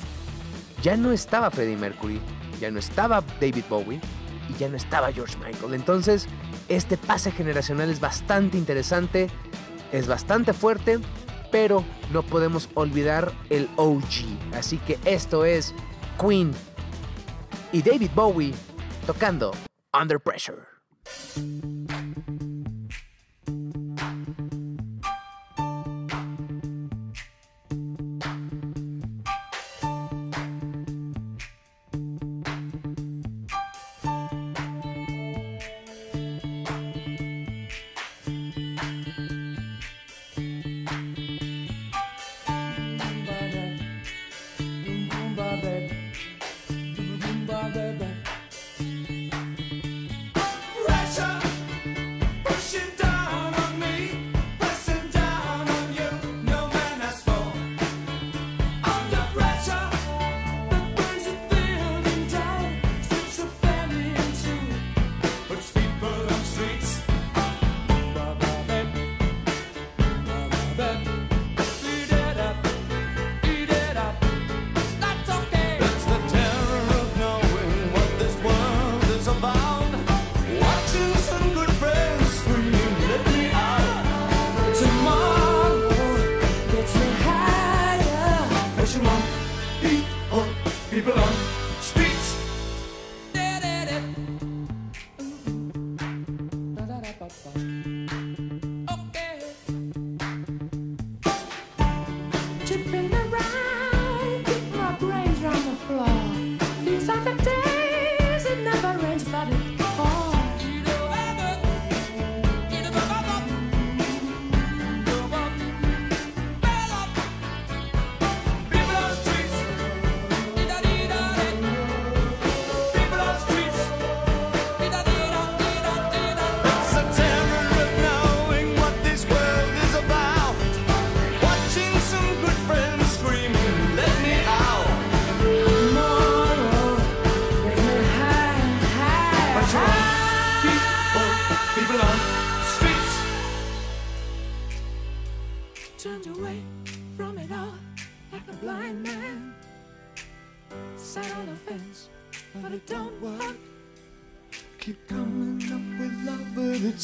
ya 0.81 0.97
no 0.97 1.11
estaba 1.11 1.51
Freddie 1.51 1.77
Mercury, 1.77 2.19
ya 2.59 2.71
no 2.71 2.79
estaba 2.79 3.23
David 3.39 3.65
Bowie 3.69 4.01
y 4.49 4.57
ya 4.57 4.69
no 4.69 4.75
estaba 4.75 5.11
George 5.11 5.37
Michael. 5.37 5.75
Entonces, 5.75 6.25
este 6.67 6.97
pase 6.97 7.29
generacional 7.29 7.91
es 7.91 7.99
bastante 7.99 8.57
interesante, 8.57 9.29
es 9.91 10.07
bastante 10.07 10.53
fuerte, 10.53 10.97
pero 11.51 11.83
no 12.11 12.23
podemos 12.23 12.69
olvidar 12.73 13.31
el 13.51 13.69
OG. 13.75 14.55
Así 14.55 14.79
que 14.79 14.97
esto 15.05 15.45
es 15.45 15.75
Queen 16.19 16.53
y 17.71 17.83
David 17.83 18.09
Bowie 18.15 18.55
tocando 19.05 19.51
Under 19.93 20.19
Pressure. 20.19 20.65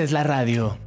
Haces 0.00 0.12
la 0.12 0.24
radio. 0.24 0.78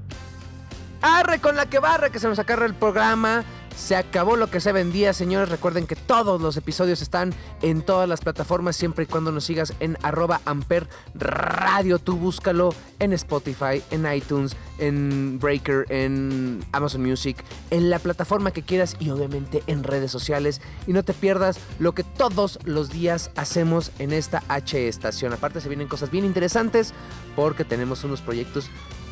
Arre 1.02 1.40
con 1.40 1.56
la 1.56 1.68
que 1.68 1.80
barre 1.80 2.10
que 2.10 2.20
se 2.20 2.28
nos 2.28 2.40
acarra 2.40 2.66
el 2.66 2.74
programa. 2.74 3.44
Se 3.76 3.96
acabó 3.96 4.36
lo 4.36 4.50
que 4.50 4.60
se 4.60 4.72
vendía, 4.72 5.14
señores. 5.14 5.50
Recuerden 5.50 5.88
que 5.88 5.96
todos 5.96 6.40
los 6.40 6.56
episodios 6.58 7.02
están 7.02 7.34
en 7.62 7.82
todas 7.82 8.08
las 8.08 8.22
plataformas, 8.22 8.76
siempre 8.76 9.04
y 9.04 9.08
cuando 9.08 9.32
nos 9.32 9.44
sigas 9.44 9.74
en 9.80 9.98
arroba 10.04 10.42
amper 10.46 10.88
radio. 11.16 11.98
Tú 12.00 12.16
búscalo 12.18 12.74
en 13.00 13.14
Spotify, 13.14 13.84
en 13.92 14.12
iTunes, 14.12 14.56
en 14.78 15.40
Breaker, 15.40 15.86
en 15.90 16.64
Amazon 16.72 17.02
Music, 17.02 17.44
en 17.72 17.90
la 17.90 18.00
plataforma 18.00 18.52
que 18.52 18.62
quieras 18.62 18.96
y 19.00 19.10
obviamente 19.10 19.64
en 19.68 19.84
redes 19.84 20.12
sociales. 20.12 20.62
Y 20.88 20.94
no 20.94 21.04
te 21.04 21.14
pierdas 21.14 21.60
lo 21.80 21.94
que 21.94 22.04
todos 22.04 22.60
los 22.64 22.90
días 22.90 23.32
hacemos 23.36 23.92
en 24.00 24.14
esta 24.14 24.44
H 24.48 24.88
estación. 24.88 25.34
Aparte 25.34 25.62
se 25.62 25.70
vienen 25.70 25.88
cosas 25.88 26.12
bien 26.12 26.26
interesantes 26.26 26.94
porque 27.36 27.66
tenemos 27.66 28.04
unos 28.04 28.22
proyectos 28.22 28.70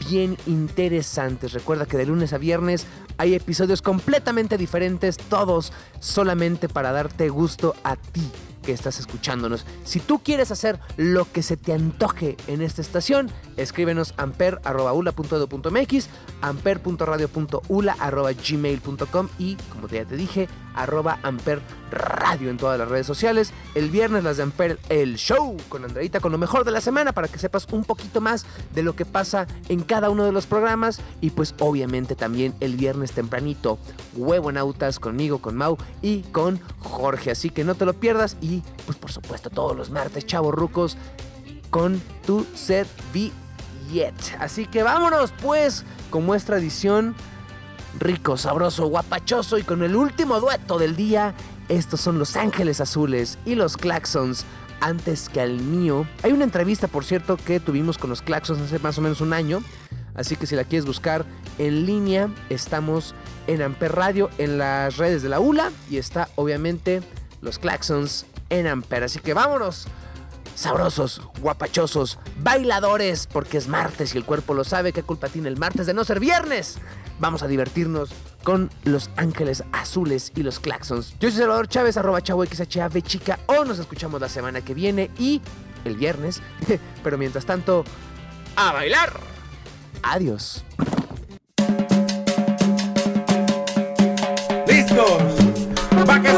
bien 0.10 0.38
interesantes. 0.46 1.54
Recuerda 1.54 1.86
que 1.86 1.98
de 1.98 2.06
lunes 2.06 2.34
a 2.34 2.38
viernes 2.38 2.86
hay 3.18 3.36
episodios 3.36 3.82
completamente 3.82 4.58
diferentes, 4.58 5.18
todos 5.18 5.72
solamente 6.00 6.70
para 6.70 6.92
darte 6.92 7.30
gusto 7.30 7.76
a 7.84 7.96
ti 7.96 8.30
que 8.62 8.74
estás 8.74 9.00
escuchándonos. 9.00 9.66
Si 9.84 10.00
tú 10.00 10.20
quieres 10.20 10.52
hacer 10.52 10.80
lo 10.98 11.32
que 11.32 11.42
se 11.44 11.58
te 11.58 11.74
antoje 11.74 12.38
en 12.48 12.62
esta 12.62 12.82
estación, 12.82 13.30
escríbenos 13.58 14.14
amper.ula.edu.mx, 14.18 16.08
amper.radio.ula.gmail.com 16.42 19.30
y, 19.40 19.56
como 19.56 19.88
ya 19.88 20.06
te 20.06 20.16
dije, 20.16 20.48
arroba 20.76 21.20
amper 21.24 21.62
radio 21.92 22.50
en 22.50 22.58
todas 22.58 22.80
las 22.80 22.88
redes 22.88 23.06
sociales. 23.06 23.54
El 23.76 23.90
viernes 23.90 24.24
las 24.24 24.38
de 24.38 24.44
Amper, 24.44 24.80
el 24.90 25.18
show 25.18 25.58
con 25.70 25.84
Andreita, 25.84 26.20
con 26.20 26.32
lo 26.32 26.38
mejor 26.38 26.64
de 26.64 26.72
la 26.72 26.82
semana 26.82 27.12
para 27.12 27.28
que 27.28 27.38
sepas 27.38 27.68
un 27.72 27.84
poquito 27.84 28.22
más 28.22 28.46
de 28.74 28.84
lo 28.84 28.96
que 28.96 29.06
pasa 29.06 29.48
en 29.70 29.82
cada 29.82 30.10
uno 30.10 30.26
de 30.26 30.32
los 30.32 30.46
programas. 30.46 31.02
Y 31.20 31.32
pues 31.32 31.54
obviamente 31.60 32.16
también 32.16 32.54
el 32.60 32.78
viernes 32.78 33.12
tempranito, 33.12 33.78
Huevo 34.16 34.52
Nautas 34.52 35.00
conmigo, 35.00 35.40
con 35.40 35.56
Mau 35.56 35.78
y 36.02 36.22
con 36.24 36.60
Jorge. 36.80 37.32
Así 37.32 37.50
que 37.50 37.64
no 37.64 37.76
te 37.76 37.86
lo 37.86 37.94
pierdas 37.94 38.38
y 38.42 38.64
pues 38.86 38.98
por 38.98 39.12
supuesto 39.12 39.50
todos 39.50 39.76
los 39.76 39.90
martes, 39.90 40.26
chavos 40.26 40.54
rucos, 40.54 40.98
con 41.70 42.02
tu 42.26 42.46
servillete. 42.54 43.34
Así 44.40 44.66
que 44.66 44.84
vámonos 44.84 45.34
pues, 45.42 45.86
como 46.10 46.36
es 46.36 46.46
tradición, 46.46 47.16
rico, 48.02 48.36
sabroso, 48.36 48.88
guapachoso 48.88 49.58
y 49.58 49.64
con 49.64 49.84
el 49.84 49.96
último 49.96 50.40
dueto 50.40 50.78
del 50.78 50.96
día. 50.96 51.34
Estos 51.70 52.02
son 52.02 52.20
Los 52.20 52.36
Ángeles 52.36 52.82
Azules 52.82 53.38
y 53.46 53.56
los 53.56 53.78
Claxons 53.78 54.46
antes 54.82 55.30
que 55.30 55.40
al 55.40 55.60
mío. 55.60 56.06
Hay 56.24 56.34
una 56.34 56.44
entrevista, 56.44 56.88
por 56.88 57.06
cierto, 57.06 57.38
que 57.38 57.60
tuvimos 57.60 57.98
con 57.98 58.10
los 58.10 58.22
Claxons 58.22 58.60
hace 58.60 58.80
más 58.80 58.98
o 58.98 59.02
menos 59.02 59.22
un 59.22 59.32
año. 59.32 59.64
Así 60.16 60.36
que 60.36 60.48
si 60.48 60.56
la 60.56 60.66
quieres 60.66 60.86
buscar 60.86 61.26
en 61.60 61.86
línea, 61.86 62.30
estamos 62.50 63.16
en 63.48 63.62
Amper 63.62 63.94
Radio, 63.94 64.30
en 64.38 64.58
las 64.58 64.98
redes 64.98 65.22
de 65.22 65.30
la 65.30 65.40
ULA. 65.40 65.72
Y 65.90 65.98
está 65.98 66.28
obviamente 66.36 67.02
los 67.42 67.60
Claxons 67.60 68.26
en 68.50 68.68
Amper. 68.68 69.04
Así 69.04 69.20
que 69.20 69.34
vámonos. 69.34 69.88
Sabrosos, 70.56 71.22
guapachosos, 71.40 72.20
bailadores, 72.42 73.26
porque 73.26 73.58
es 73.58 73.70
martes 73.70 74.14
y 74.14 74.18
el 74.18 74.26
cuerpo 74.26 74.54
lo 74.54 74.64
sabe. 74.64 74.92
¿Qué 74.92 75.02
culpa 75.02 75.30
tiene 75.30 75.48
el 75.48 75.58
martes 75.58 75.86
de 75.86 75.94
no 75.94 76.04
ser 76.04 76.20
viernes? 76.20 76.78
Vamos 77.22 77.44
a 77.44 77.48
divertirnos 77.48 78.10
con 78.44 78.72
Los 78.84 79.12
Ángeles 79.16 79.64
Azules 79.74 80.32
y 80.36 80.42
los 80.42 80.60
Claxons. 80.60 81.14
Yo 81.20 81.30
soy 81.30 81.42
Salvador 81.42 81.68
Chávez, 81.68 81.96
arroba 81.96 82.20
chavo 82.24 82.44
XHAV 82.44 83.00
chica, 83.04 83.38
o 83.46 83.64
nos 83.64 83.78
escuchamos 83.78 84.20
la 84.20 84.28
semana 84.28 84.62
que 84.62 84.74
viene 84.74 85.12
y 85.20 85.40
el 85.86 85.98
viernes. 85.98 86.42
Pero 87.04 87.20
mientras 87.20 87.46
tanto, 87.46 87.86
¡a 88.56 88.74
bailar! 88.74 89.14
Adiós. 90.02 90.66
Listos. 94.68 95.22
Pa' 96.08 96.20
que 96.24 96.30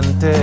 importante. 0.00 0.37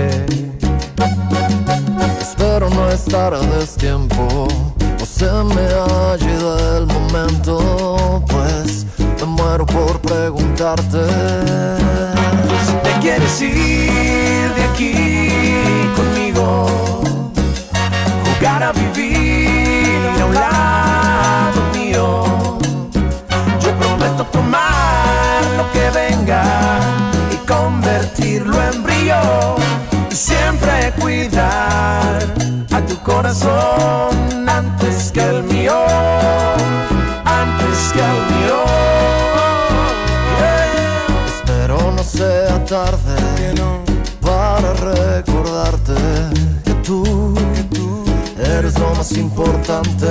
Lo 48.78 48.94
más 48.94 49.12
importante. 49.12 50.06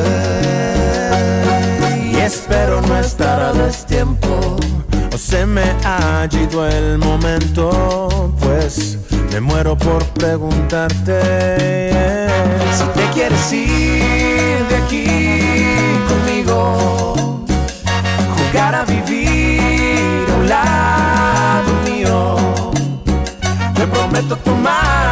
Y 2.11 2.17
espero 2.17 2.81
no 2.81 2.97
estar 2.97 3.41
a 3.41 3.53
destiempo 3.53 4.57
o 5.13 5.17
se 5.17 5.45
me 5.45 5.63
ha 5.83 6.27
ido 6.31 6.67
el 6.67 6.97
momento, 6.97 8.33
pues 8.39 8.97
me 9.31 9.39
muero 9.39 9.77
por 9.77 10.03
preguntarte 10.07 11.89
si 12.73 12.83
te 12.83 13.09
quieres 13.13 13.53
ir 13.53 14.65
de 14.67 14.75
aquí 14.83 15.05
conmigo, 16.09 17.45
jugar 18.35 18.75
a 18.75 18.83
vivir 18.83 20.25
a 20.29 20.35
un 20.35 20.49
lado 20.49 21.71
mío. 21.85 22.35
Te 23.75 23.87
prometo 23.87 24.35
tomar 24.37 25.04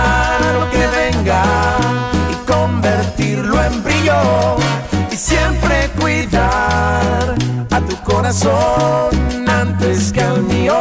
y 5.11 5.15
siempre 5.15 5.89
cuidar 5.99 7.35
a 7.71 7.79
tu 7.79 7.95
corazón 8.03 9.11
antes 9.47 10.11
que 10.11 10.21
al 10.21 10.43
mío, 10.43 10.75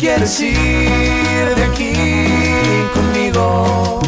quieres 0.00 0.40
ir 0.40 1.54
de 1.56 1.64
aquí 1.70 1.92
conmigo, 2.94 4.00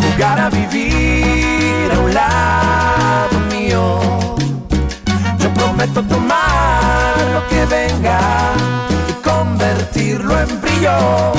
jugar 0.00 0.38
a 0.38 0.50
vivir 0.50 1.90
a 1.92 1.98
un 1.98 2.14
lado 2.14 3.40
mío, 3.50 3.98
yo 5.40 5.52
prometo 5.54 6.00
tomar 6.04 7.16
lo 7.34 7.48
que 7.48 7.66
venga 7.66 8.20
y 9.08 9.12
convertirlo 9.28 10.40
en 10.40 10.60
brillo 10.60 11.32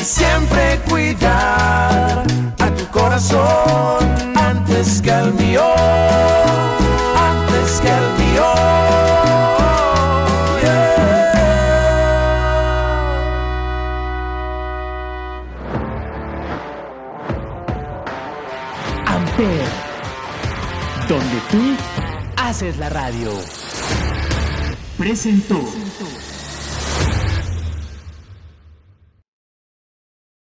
y 0.00 0.04
siempre 0.04 0.80
cuidar 0.88 2.24
a 2.58 2.70
tu 2.76 2.86
corazón 2.90 4.34
antes 4.36 5.00
que 5.00 5.12
al 5.12 5.32
mío, 5.34 5.62
tú 21.50 21.76
haces 22.36 22.78
la 22.78 22.88
radio. 22.88 23.30
Presentó. 24.96 25.79